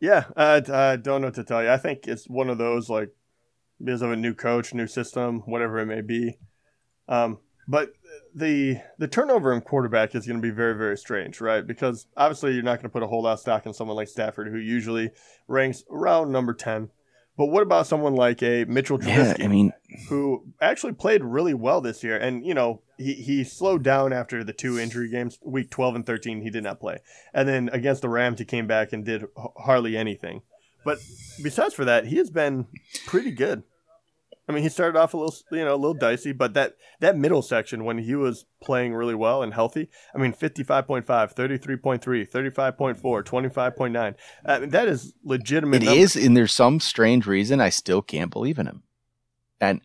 Yeah, 0.00 0.24
I, 0.36 0.56
I 0.68 0.96
don't 0.96 1.20
know 1.20 1.28
what 1.28 1.34
to 1.34 1.44
tell 1.44 1.62
you. 1.62 1.70
I 1.70 1.76
think 1.76 2.08
it's 2.08 2.28
one 2.28 2.50
of 2.50 2.58
those 2.58 2.90
like 2.90 3.10
because 3.78 4.02
of 4.02 4.10
a 4.10 4.16
new 4.16 4.34
coach, 4.34 4.74
new 4.74 4.88
system, 4.88 5.42
whatever 5.46 5.78
it 5.78 5.86
may 5.86 6.00
be. 6.00 6.38
Um, 7.06 7.38
but 7.68 7.92
the 8.34 8.80
the 8.98 9.06
turnover 9.06 9.52
in 9.52 9.60
quarterback 9.60 10.16
is 10.16 10.26
going 10.26 10.42
to 10.42 10.42
be 10.42 10.52
very 10.52 10.76
very 10.76 10.98
strange, 10.98 11.40
right? 11.40 11.64
Because 11.64 12.08
obviously 12.16 12.54
you're 12.54 12.64
not 12.64 12.78
going 12.78 12.90
to 12.90 12.92
put 12.92 13.04
a 13.04 13.06
whole 13.06 13.22
lot 13.22 13.34
of 13.34 13.40
stock 13.40 13.64
in 13.64 13.72
someone 13.72 13.96
like 13.96 14.08
Stafford, 14.08 14.48
who 14.48 14.58
usually 14.58 15.10
ranks 15.46 15.84
around 15.88 16.32
number 16.32 16.52
ten. 16.52 16.90
But 17.36 17.46
what 17.46 17.62
about 17.62 17.86
someone 17.86 18.16
like 18.16 18.42
a 18.42 18.64
Mitchell 18.64 18.98
Trubisky, 18.98 19.38
Yeah, 19.38 19.44
I 19.44 19.46
mean, 19.46 19.72
who 20.08 20.46
actually 20.60 20.94
played 20.94 21.22
really 21.22 21.54
well 21.54 21.80
this 21.80 22.02
year. 22.02 22.16
And, 22.16 22.44
you 22.44 22.54
know, 22.54 22.80
he, 22.98 23.14
he 23.14 23.44
slowed 23.44 23.82
down 23.82 24.12
after 24.12 24.42
the 24.42 24.52
two 24.52 24.78
injury 24.78 25.08
games. 25.08 25.38
Week 25.42 25.70
12 25.70 25.96
and 25.96 26.06
13, 26.06 26.42
he 26.42 26.50
did 26.50 26.64
not 26.64 26.80
play. 26.80 26.98
And 27.32 27.48
then 27.48 27.68
against 27.72 28.02
the 28.02 28.08
Rams, 28.08 28.38
he 28.38 28.44
came 28.44 28.66
back 28.66 28.92
and 28.92 29.04
did 29.04 29.24
hardly 29.58 29.96
anything. 29.96 30.42
But 30.84 30.98
besides 31.42 31.74
for 31.74 31.84
that, 31.84 32.06
he 32.06 32.16
has 32.16 32.30
been 32.30 32.66
pretty 33.06 33.32
good. 33.32 33.64
I 34.48 34.52
mean, 34.52 34.62
he 34.62 34.68
started 34.68 34.96
off 34.96 35.12
a 35.12 35.16
little, 35.16 35.34
you 35.50 35.64
know, 35.64 35.74
a 35.74 35.76
little 35.76 35.94
dicey, 35.94 36.30
but 36.32 36.54
that, 36.54 36.76
that 37.00 37.16
middle 37.16 37.42
section 37.42 37.84
when 37.84 37.98
he 37.98 38.14
was 38.14 38.46
playing 38.62 38.94
really 38.94 39.14
well 39.14 39.42
and 39.42 39.52
healthy, 39.52 39.88
I 40.14 40.18
mean, 40.18 40.32
55.5, 40.32 41.04
33.3, 41.04 42.00
35.4, 42.00 43.24
25.9. 43.24 44.14
I 44.44 44.52
uh, 44.54 44.60
mean, 44.60 44.70
that 44.70 44.86
is 44.86 45.14
legitimate. 45.24 45.82
it 45.82 45.86
numbers. 45.86 46.16
is, 46.16 46.24
and 46.24 46.36
there's 46.36 46.52
some 46.52 46.78
strange 46.78 47.26
reason 47.26 47.60
I 47.60 47.70
still 47.70 48.02
can't 48.02 48.30
believe 48.30 48.60
in 48.60 48.66
him. 48.66 48.84
And 49.60 49.80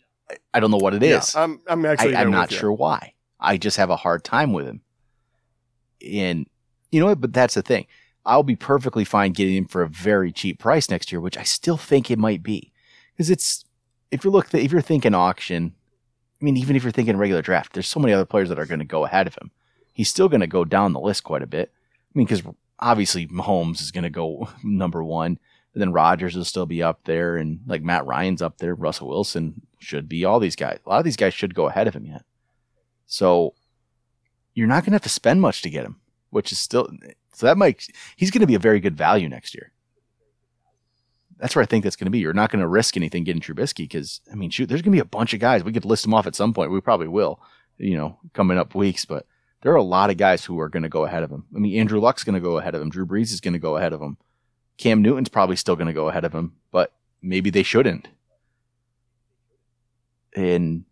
I- 0.54 0.60
don't 0.60 0.72
know 0.72 0.78
what 0.78 0.94
it 0.94 1.04
is. 1.04 1.34
Yeah, 1.36 1.44
I'm, 1.44 1.60
I'm 1.68 1.86
actually 1.86 2.16
I, 2.16 2.22
I'm 2.22 2.32
not 2.32 2.52
sure 2.52 2.72
why. 2.72 3.14
I 3.40 3.58
just 3.58 3.78
have 3.78 3.90
a 3.90 3.96
hard 3.96 4.24
time 4.24 4.54
with 4.54 4.68
him. 4.68 4.82
And 6.06 6.48
you 6.92 7.00
know 7.00 7.08
what? 7.08 7.22
But 7.22 7.34
that's 7.34 7.56
the 7.56 7.62
thing. 7.62 7.88
I'll 8.26 8.44
be 8.44 8.56
perfectly 8.56 9.04
fine 9.04 9.32
getting 9.32 9.56
him 9.56 9.66
for 9.66 9.82
a 9.82 9.88
very 9.90 10.32
cheap 10.32 10.60
price 10.60 10.90
next 10.90 11.12
year, 11.12 11.20
which 11.20 11.38
I 11.38 11.44
still 11.44 11.78
think 11.78 12.12
it 12.12 12.20
might 12.20 12.44
be, 12.44 12.72
because 13.14 13.30
it's 13.32 13.66
if 14.12 14.24
you 14.24 14.30
look 14.30 14.54
if 14.54 14.72
you're 14.72 14.82
thinking 14.82 15.16
auction, 15.16 15.74
I 16.40 16.46
mean, 16.46 16.58
even 16.58 16.76
if 16.76 16.84
you're 16.84 16.92
thinking 16.92 17.18
regular 17.18 17.42
draft, 17.42 17.74
there's 17.74 17.88
so 17.88 18.00
many 18.00 18.14
other 18.14 18.26
players 18.26 18.50
that 18.50 18.60
are 18.60 18.66
going 18.66 18.80
to 18.80 18.86
go 18.86 19.06
ahead 19.06 19.26
of 19.28 19.36
him. 19.36 19.52
He's 19.94 20.10
still 20.10 20.30
going 20.30 20.42
to 20.42 20.48
go 20.48 20.66
down 20.66 20.94
the 20.94 21.00
list 21.00 21.24
quite 21.24 21.42
a 21.42 21.48
bit. 21.48 21.72
I 21.74 22.18
mean, 22.18 22.28
because 22.28 22.44
obviously 22.80 23.28
Mahomes 23.28 23.82
is 23.82 23.92
going 23.92 24.04
to 24.04 24.10
go 24.10 24.50
number 24.64 25.04
one, 25.04 25.40
and 25.74 25.82
then 25.82 25.92
Rodgers 25.94 26.36
will 26.36 26.46
still 26.46 26.66
be 26.68 26.84
up 26.84 27.02
there, 27.06 27.38
and 27.38 27.62
like 27.66 27.82
Matt 27.82 28.06
Ryan's 28.06 28.42
up 28.42 28.60
there, 28.60 28.76
Russell 28.76 29.08
Wilson 29.10 29.62
should 29.82 30.08
be. 30.08 30.26
All 30.26 30.40
these 30.40 30.56
guys, 30.56 30.80
a 30.86 30.90
lot 30.90 31.00
of 31.00 31.06
these 31.06 31.18
guys 31.18 31.34
should 31.34 31.56
go 31.56 31.68
ahead 31.68 31.88
of 31.88 31.96
him 31.96 32.06
yet. 32.06 32.24
So 33.06 33.54
you're 34.54 34.68
not 34.68 34.84
going 34.84 34.92
to 34.92 34.96
have 34.96 35.02
to 35.04 35.10
spend 35.10 35.42
much 35.42 35.62
to 35.62 35.70
get 35.70 35.86
him, 35.86 36.00
which 36.30 36.52
is 36.52 36.60
still 36.60 36.90
so 37.34 37.46
that 37.46 37.58
might 37.58 37.88
he's 38.16 38.32
going 38.32 38.42
to 38.42 38.48
be 38.48 38.56
a 38.56 38.60
very 38.60 38.80
good 38.80 38.96
value 38.96 39.30
next 39.30 39.54
year. 39.54 39.72
That's 41.38 41.56
where 41.56 41.64
I 41.64 41.66
think 41.66 41.84
that's 41.84 41.96
going 41.96 42.06
to 42.06 42.12
be. 42.12 42.20
You're 42.20 42.34
not 42.34 42.52
going 42.52 42.62
to 42.62 42.68
risk 42.68 42.96
anything 42.96 43.24
getting 43.24 43.42
Trubisky 43.42 43.78
because 43.78 44.22
I 44.32 44.36
mean, 44.36 44.52
shoot, 44.52 44.70
there's 44.70 44.82
going 44.82 44.92
to 44.92 44.96
be 44.96 45.00
a 45.00 45.06
bunch 45.06 45.34
of 45.34 45.40
guys. 45.40 45.64
We 45.64 45.74
could 45.74 45.86
list 45.86 46.04
them 46.04 46.14
off 46.14 46.28
at 46.28 46.36
some 46.36 46.54
point. 46.54 46.72
We 46.72 46.82
probably 46.82 47.08
will, 47.08 47.42
you 47.78 47.98
know, 47.98 48.20
coming 48.34 48.60
up 48.60 48.76
weeks. 48.76 49.06
But 49.06 49.26
there 49.62 49.72
are 49.72 49.78
a 49.78 49.84
lot 49.84 50.12
of 50.12 50.18
guys 50.18 50.46
who 50.46 50.60
are 50.60 50.70
going 50.70 50.84
to 50.84 50.90
go 50.90 51.06
ahead 51.06 51.24
of 51.24 51.32
him. 51.32 51.46
I 51.56 51.60
mean, 51.60 51.80
Andrew 51.80 52.00
Luck's 52.00 52.24
going 52.24 52.36
to 52.36 52.40
go 52.40 52.60
ahead 52.60 52.76
of 52.76 52.82
him. 52.82 52.90
Drew 52.90 53.08
Brees 53.08 53.32
is 53.32 53.42
going 53.42 53.54
to 53.54 53.60
go 53.60 53.78
ahead 53.78 53.94
of 53.94 54.02
him. 54.02 54.18
Cam 54.78 55.02
Newton's 55.02 55.30
probably 55.30 55.56
still 55.56 55.76
going 55.76 55.88
to 55.88 55.94
go 55.94 56.10
ahead 56.10 56.26
of 56.26 56.34
him, 56.34 56.54
but 56.72 56.94
maybe 57.22 57.50
they 57.50 57.64
shouldn't. 57.64 58.08
And 60.36 60.86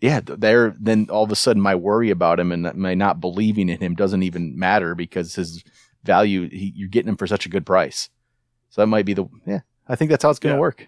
yeah, 0.00 0.20
there 0.24 0.74
then 0.80 1.08
all 1.10 1.24
of 1.24 1.30
a 1.32 1.36
sudden 1.36 1.62
my 1.62 1.74
worry 1.74 2.10
about 2.10 2.40
him 2.40 2.52
and 2.52 2.74
my 2.74 2.94
not 2.94 3.20
believing 3.20 3.68
in 3.68 3.80
him 3.80 3.94
doesn't 3.94 4.22
even 4.22 4.58
matter 4.58 4.94
because 4.94 5.34
his 5.34 5.62
value 6.04 6.48
he, 6.48 6.72
you're 6.74 6.88
getting 6.88 7.08
him 7.10 7.16
for 7.16 7.26
such 7.26 7.44
a 7.46 7.50
good 7.50 7.66
price. 7.66 8.08
So 8.70 8.80
that 8.82 8.86
might 8.86 9.04
be 9.06 9.14
the 9.14 9.26
yeah. 9.46 9.60
I 9.88 9.96
think 9.96 10.10
that's 10.10 10.22
how 10.22 10.30
it's 10.30 10.38
going 10.38 10.52
to 10.52 10.56
Yeah. 10.56 10.60
work. 10.60 10.86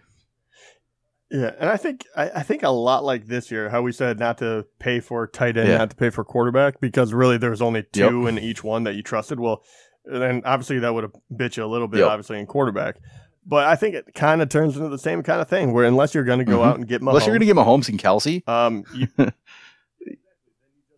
Yeah, 1.31 1.53
and 1.59 1.71
I 1.71 1.77
think 1.79 2.05
I, 2.15 2.29
I 2.31 2.43
think 2.43 2.63
a 2.63 2.69
lot 2.69 3.05
like 3.05 3.27
this 3.27 3.51
year, 3.51 3.71
how 3.71 3.81
we 3.81 3.93
said 3.93 4.19
not 4.19 4.37
to 4.39 4.67
pay 4.79 5.01
for 5.01 5.27
tight 5.27 5.57
end, 5.57 5.69
Yeah. 5.69 5.79
not 5.79 5.91
to 5.91 5.97
pay 5.97 6.11
for 6.11 6.25
quarterback, 6.25 6.79
because 6.81 7.15
really 7.15 7.39
there's 7.39 7.63
only 7.63 7.85
two 7.93 8.27
in 8.27 8.39
each 8.39 8.63
one 8.63 8.85
that 8.85 8.95
you 8.97 9.03
trusted. 9.03 9.41
Well, 9.41 9.63
then 10.05 10.43
obviously 10.45 10.79
that 10.81 10.93
would 10.93 11.05
have 11.05 11.13
bit 11.35 11.57
you 11.57 11.65
a 11.65 11.67
little 11.67 11.89
bit, 11.89 12.01
Yep. 12.01 12.09
obviously 12.09 12.39
in 12.39 12.47
quarterback. 12.47 12.97
But 13.45 13.65
I 13.67 13.75
think 13.77 13.95
it 13.97 14.15
kind 14.15 14.41
of 14.41 14.49
turns 14.49 14.77
into 14.77 14.89
the 14.89 14.99
same 14.99 15.23
kind 15.23 15.41
of 15.41 15.49
thing, 15.49 15.73
where 15.73 15.85
unless 15.85 16.15
you're 16.15 16.23
going 16.25 16.39
to 16.39 16.45
go 16.45 16.59
Mhm. 16.59 16.67
out 16.67 16.77
and 16.77 16.87
get 16.87 17.01
Mahomes, 17.03 17.09
Unless 17.09 17.27
you're 17.27 17.35
going 17.39 17.49
to 17.49 17.55
get 17.55 17.57
Mahomes 17.57 17.89
and 17.89 17.99
Kelce, 17.99 18.49
um, 18.49 18.85
you, 18.95 19.09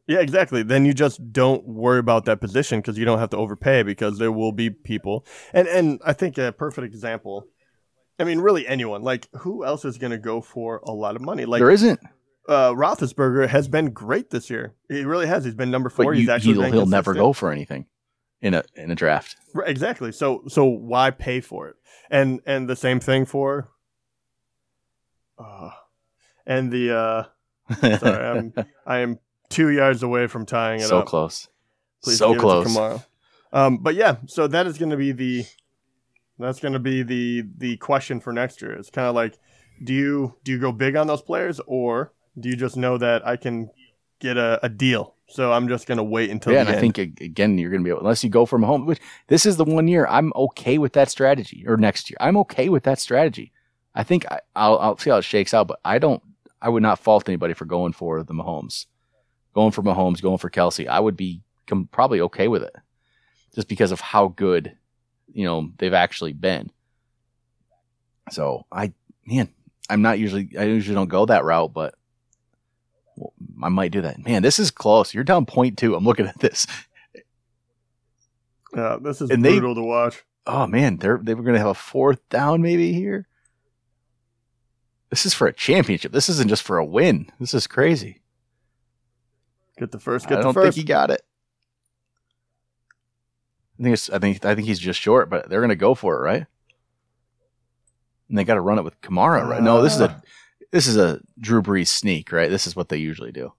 yeah, 0.07 0.18
exactly. 0.18 0.62
Then 0.62 0.85
you 0.85 0.92
just 0.92 1.33
don't 1.33 1.66
worry 1.66 1.98
about 1.98 2.26
that 2.26 2.40
position 2.40 2.80
because 2.80 2.98
you 2.98 3.04
don't 3.07 3.18
have 3.18 3.30
to 3.30 3.37
overpay 3.38 3.83
because 3.83 4.18
there 4.18 4.30
will 4.30 4.52
be 4.52 4.68
people. 4.70 5.24
And 5.54 5.66
and 5.66 6.00
I 6.04 6.12
think 6.12 6.37
a 6.37 6.52
perfect 6.52 6.87
example. 6.87 7.46
I 8.18 8.24
mean, 8.24 8.38
really 8.40 8.66
anyone. 8.66 9.02
Like, 9.02 9.26
who 9.38 9.64
else 9.64 9.85
is 9.85 9.98
going 9.98 10.12
to 10.12 10.18
go 10.18 10.40
for 10.40 10.80
a 10.85 10.92
lot 10.92 11.16
of 11.16 11.22
money? 11.22 11.46
Like, 11.46 11.59
there 11.61 11.70
isn't. 11.70 11.98
uh, 12.48 12.70
Roethlisberger 12.72 13.48
has 13.48 13.66
been 13.66 13.87
great 13.90 14.30
this 14.30 14.50
year. 14.50 14.74
He 14.88 15.02
really 15.04 15.26
has. 15.26 15.44
He's 15.44 15.54
been 15.57 15.70
number 15.72 15.88
But 15.88 16.02
four. 16.04 16.12
He's 16.14 16.28
actually 16.28 16.54
he'll, 16.54 16.70
he'll 16.70 16.87
never 16.87 17.12
go 17.14 17.33
for 17.33 17.50
anything 17.50 17.87
in 18.44 18.52
a 18.52 18.62
in 18.76 18.90
a 18.90 18.94
draft. 18.94 19.37
Right, 19.54 19.68
exactly. 19.68 20.12
So 20.12 20.42
so 20.46 20.66
why 20.66 21.11
pay 21.11 21.40
for 21.40 21.68
it? 21.68 21.76
And 22.11 22.40
and 22.46 22.68
the 22.68 22.76
same 22.76 23.00
thing 23.00 23.24
for. 23.24 23.70
Uh, 25.38 25.70
and 26.46 26.70
the 26.70 26.96
uh, 26.96 27.24
sorry, 27.98 28.24
I'm 28.24 28.54
I 28.87 28.98
am 28.98 29.18
two 29.48 29.70
yards 29.70 30.02
away 30.02 30.26
from 30.26 30.44
tying 30.46 30.80
it 30.80 30.87
so 30.87 31.00
up. 31.00 31.07
close. 31.07 31.48
Please 32.02 32.18
so 32.18 32.28
give 32.28 32.37
it 32.37 32.40
to 32.40 32.42
close. 32.42 32.66
Kamara. 32.66 33.04
Um, 33.52 33.78
but 33.78 33.94
yeah, 33.94 34.16
so 34.26 34.46
that 34.46 34.66
is 34.66 34.78
going 34.78 34.90
to 34.90 34.96
be 34.96 35.12
the 35.12 35.46
that's 36.38 36.61
going 36.61 36.74
to 36.74 36.78
be 36.78 37.02
the 37.02 37.44
the 37.57 37.78
question 37.78 38.20
for 38.20 38.33
next 38.33 38.61
year. 38.61 38.72
It's 38.72 38.90
kind 38.90 39.09
of 39.09 39.14
like, 39.14 39.38
do 39.83 39.94
you 39.94 40.37
do 40.44 40.52
you 40.52 40.59
go 40.59 40.70
big 40.70 40.96
on 40.96 41.07
those 41.07 41.22
players 41.22 41.61
or 41.66 42.12
do 42.38 42.50
you 42.50 42.57
just 42.57 42.76
know 42.76 42.98
that 42.98 43.26
I 43.26 43.37
can 43.37 43.70
get 44.20 44.37
a, 44.37 44.61
a 44.62 44.68
deal? 44.68 45.13
So 45.29 45.53
I'm 45.53 45.69
just 45.69 45.87
going 45.87 45.99
to 45.99 46.05
wait 46.05 46.31
until 46.31 46.53
yeah, 46.53 46.61
and 46.61 46.69
I 46.69 46.79
think 46.79 46.99
again 46.99 47.59
you're 47.59 47.71
going 47.71 47.81
to 47.81 47.85
be 47.85 47.91
able, 47.91 48.01
unless 48.01 48.23
you 48.23 48.31
go 48.31 48.47
from 48.47 48.63
home. 48.63 48.87
Which 48.87 49.01
this 49.29 49.47
is 49.47 49.57
the 49.57 49.65
one 49.65 49.89
year 49.89 50.07
I'm 50.07 50.33
okay 50.37 50.79
with 50.79 50.93
that 50.93 51.11
strategy, 51.11 51.65
or 51.67 51.77
next 51.77 52.11
year 52.11 52.17
I'm 52.21 52.37
okay 52.39 52.69
with 52.69 52.85
that 52.85 53.01
strategy. 53.01 53.53
I 53.95 54.03
think 54.03 54.31
I, 54.31 54.41
I'll 54.55 54.79
I'll 54.79 54.99
see 54.99 55.11
how 55.11 55.17
it 55.17 55.25
shakes 55.25 55.55
out, 55.55 55.67
but 55.67 55.81
I 55.85 55.99
don't. 55.99 56.23
I 56.61 56.69
would 56.69 56.83
not 56.83 56.99
fault 56.99 57.29
anybody 57.29 57.55
for 57.55 57.65
going 57.65 57.93
for 57.93 58.23
the 58.23 58.35
Mahomes, 58.35 58.87
going 59.55 59.71
for 59.71 59.83
Mahomes, 59.83 60.23
going 60.23 60.39
for 60.39 60.51
Kelce. 60.51 60.87
I 60.87 61.01
would 61.01 61.17
be 61.17 61.43
com- 61.67 61.89
probably 61.91 62.21
okay 62.23 62.49
with 62.49 62.63
it, 62.63 62.75
just 63.55 63.69
because 63.69 63.93
of 63.93 64.01
how 64.01 64.29
good, 64.29 64.77
you 65.33 65.45
know, 65.45 65.71
they've 65.79 65.93
actually 65.93 66.33
been. 66.33 66.71
So 68.31 68.67
I, 68.73 68.93
man, 69.27 69.49
I'm 69.91 70.03
not 70.03 70.19
usually 70.19 70.51
I 70.59 70.65
usually 70.65 70.95
don't 70.95 71.09
go 71.09 71.27
that 71.27 71.45
route, 71.45 71.73
but 71.73 71.95
well, 73.16 73.33
I 73.62 73.68
might 73.68 73.92
do 73.92 74.00
that. 74.03 74.24
Man, 74.24 74.42
this 74.42 74.59
is 74.59 74.70
close. 74.70 75.14
You're 75.14 75.24
down 75.24 75.46
point 75.46 75.79
two. 75.79 75.94
I'm 75.94 76.05
looking 76.05 76.27
at 76.27 76.38
this. 76.40 76.66
Yeah, 78.74 78.96
this 79.00 79.20
is 79.20 79.31
And 79.31 79.44
they- 79.44 79.59
brutal 79.59 79.74
to 79.77 79.83
watch. 79.83 80.24
Oh 80.46 80.66
man, 80.66 80.98
they're 80.98 81.18
they 81.22 81.33
were 81.35 81.42
going 81.42 81.55
to 81.55 81.61
have 81.61 81.68
a 81.68 81.74
fourth 81.74 82.29
down 82.29 82.61
maybe 82.61 82.92
here. 82.92 83.27
This 85.11 85.24
is 85.24 85.33
for 85.33 85.46
a 85.46 85.53
championship. 85.53 86.12
This 86.12 86.29
isn't 86.29 86.48
just 86.48 86.62
for 86.62 86.77
a 86.77 86.85
win. 86.85 87.31
This 87.40 87.55
is 87.55 87.66
crazy. 87.66 88.20
Get 89.79 89.90
the 89.90 89.98
first. 90.00 90.27
I 90.27 90.29
Get 90.31 90.37
the 90.37 90.42
don't 90.42 90.55
first. 90.55 90.74
think 90.74 90.87
he 90.87 90.92
got 90.92 91.11
it. 91.11 91.22
I 93.79 93.83
think 93.85 93.92
it's, 93.94 94.11
I 94.11 94.18
think 94.18 94.44
I 94.44 94.55
think 94.55 94.66
he's 94.66 94.79
just 94.79 95.00
short, 95.00 95.31
but 95.31 95.48
they're 95.48 95.61
going 95.61 95.68
to 95.70 95.77
go 95.77 95.94
for 95.94 96.16
it, 96.16 96.22
right? 96.22 96.46
And 98.29 98.37
they 98.38 98.44
got 98.44 98.55
to 98.55 98.61
run 98.61 98.79
it 98.79 98.83
with 98.85 99.00
Kamara, 99.00 99.46
right? 99.48 99.62
No, 99.62 99.83
this 99.83 99.94
is 99.94 100.00
a 100.00 100.11
ah. 100.11 100.20
This 100.75 100.89
is 100.89 100.97
a 100.97 101.21
Drew 101.39 101.63
Brees 101.63 101.87
sneak, 101.87 102.33
right? 102.33 102.51
This 102.51 102.67
is 102.67 102.75
what 102.75 102.89
they 102.89 102.97
usually 102.97 103.31
do. 103.31 103.53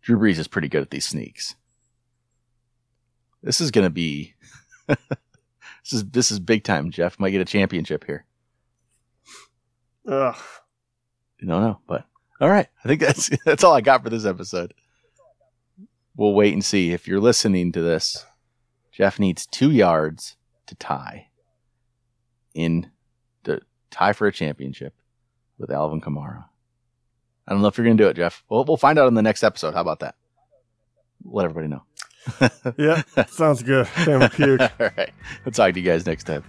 Drew 0.00 0.18
Brees 0.18 0.38
is 0.38 0.48
pretty 0.48 0.68
good 0.68 0.80
at 0.80 0.90
these 0.90 1.04
sneaks. 1.04 1.54
This 3.42 3.60
is 3.60 3.70
going 3.70 3.84
to 3.84 3.90
be 3.90 4.32
this 4.86 4.96
is 5.92 6.04
this 6.06 6.30
is 6.30 6.40
big 6.40 6.64
time. 6.64 6.90
Jeff 6.90 7.20
might 7.20 7.32
get 7.32 7.42
a 7.42 7.44
championship 7.44 8.04
here. 8.06 8.24
Ugh. 10.08 10.34
No, 11.42 11.60
don't 11.60 11.86
but 11.86 12.06
all 12.40 12.48
right. 12.48 12.68
I 12.82 12.88
think 12.88 13.02
that's 13.02 13.28
that's 13.44 13.62
all 13.62 13.74
I 13.74 13.82
got 13.82 14.02
for 14.02 14.08
this 14.08 14.24
episode. 14.24 14.72
We'll 16.16 16.32
wait 16.32 16.54
and 16.54 16.64
see. 16.64 16.92
If 16.92 17.06
you're 17.06 17.20
listening 17.20 17.70
to 17.72 17.82
this, 17.82 18.24
Jeff 18.90 19.18
needs 19.18 19.44
two 19.44 19.70
yards 19.70 20.36
to 20.68 20.74
tie 20.74 21.28
in 22.54 22.92
the 23.44 23.60
tie 23.90 24.14
for 24.14 24.26
a 24.26 24.32
championship 24.32 24.94
with 25.58 25.70
Alvin 25.70 26.00
Kamara. 26.00 26.44
I 27.46 27.52
don't 27.52 27.62
know 27.62 27.68
if 27.68 27.78
you're 27.78 27.84
going 27.86 27.96
to 27.96 28.02
do 28.04 28.08
it, 28.08 28.14
Jeff. 28.16 28.42
We'll, 28.48 28.64
we'll 28.64 28.76
find 28.76 28.98
out 28.98 29.08
in 29.08 29.14
the 29.14 29.22
next 29.22 29.42
episode. 29.44 29.74
How 29.74 29.80
about 29.80 30.00
that? 30.00 30.14
Let 31.24 31.44
everybody 31.44 31.68
know. 31.68 31.82
Yeah, 32.76 33.02
sounds 33.28 33.62
good. 33.62 33.86
Family 33.86 34.28
puke. 34.28 34.60
All 34.80 34.90
right. 34.96 35.12
We'll 35.44 35.52
talk 35.52 35.74
to 35.74 35.80
you 35.80 35.86
guys 35.86 36.06
next 36.06 36.24
time. 36.24 36.42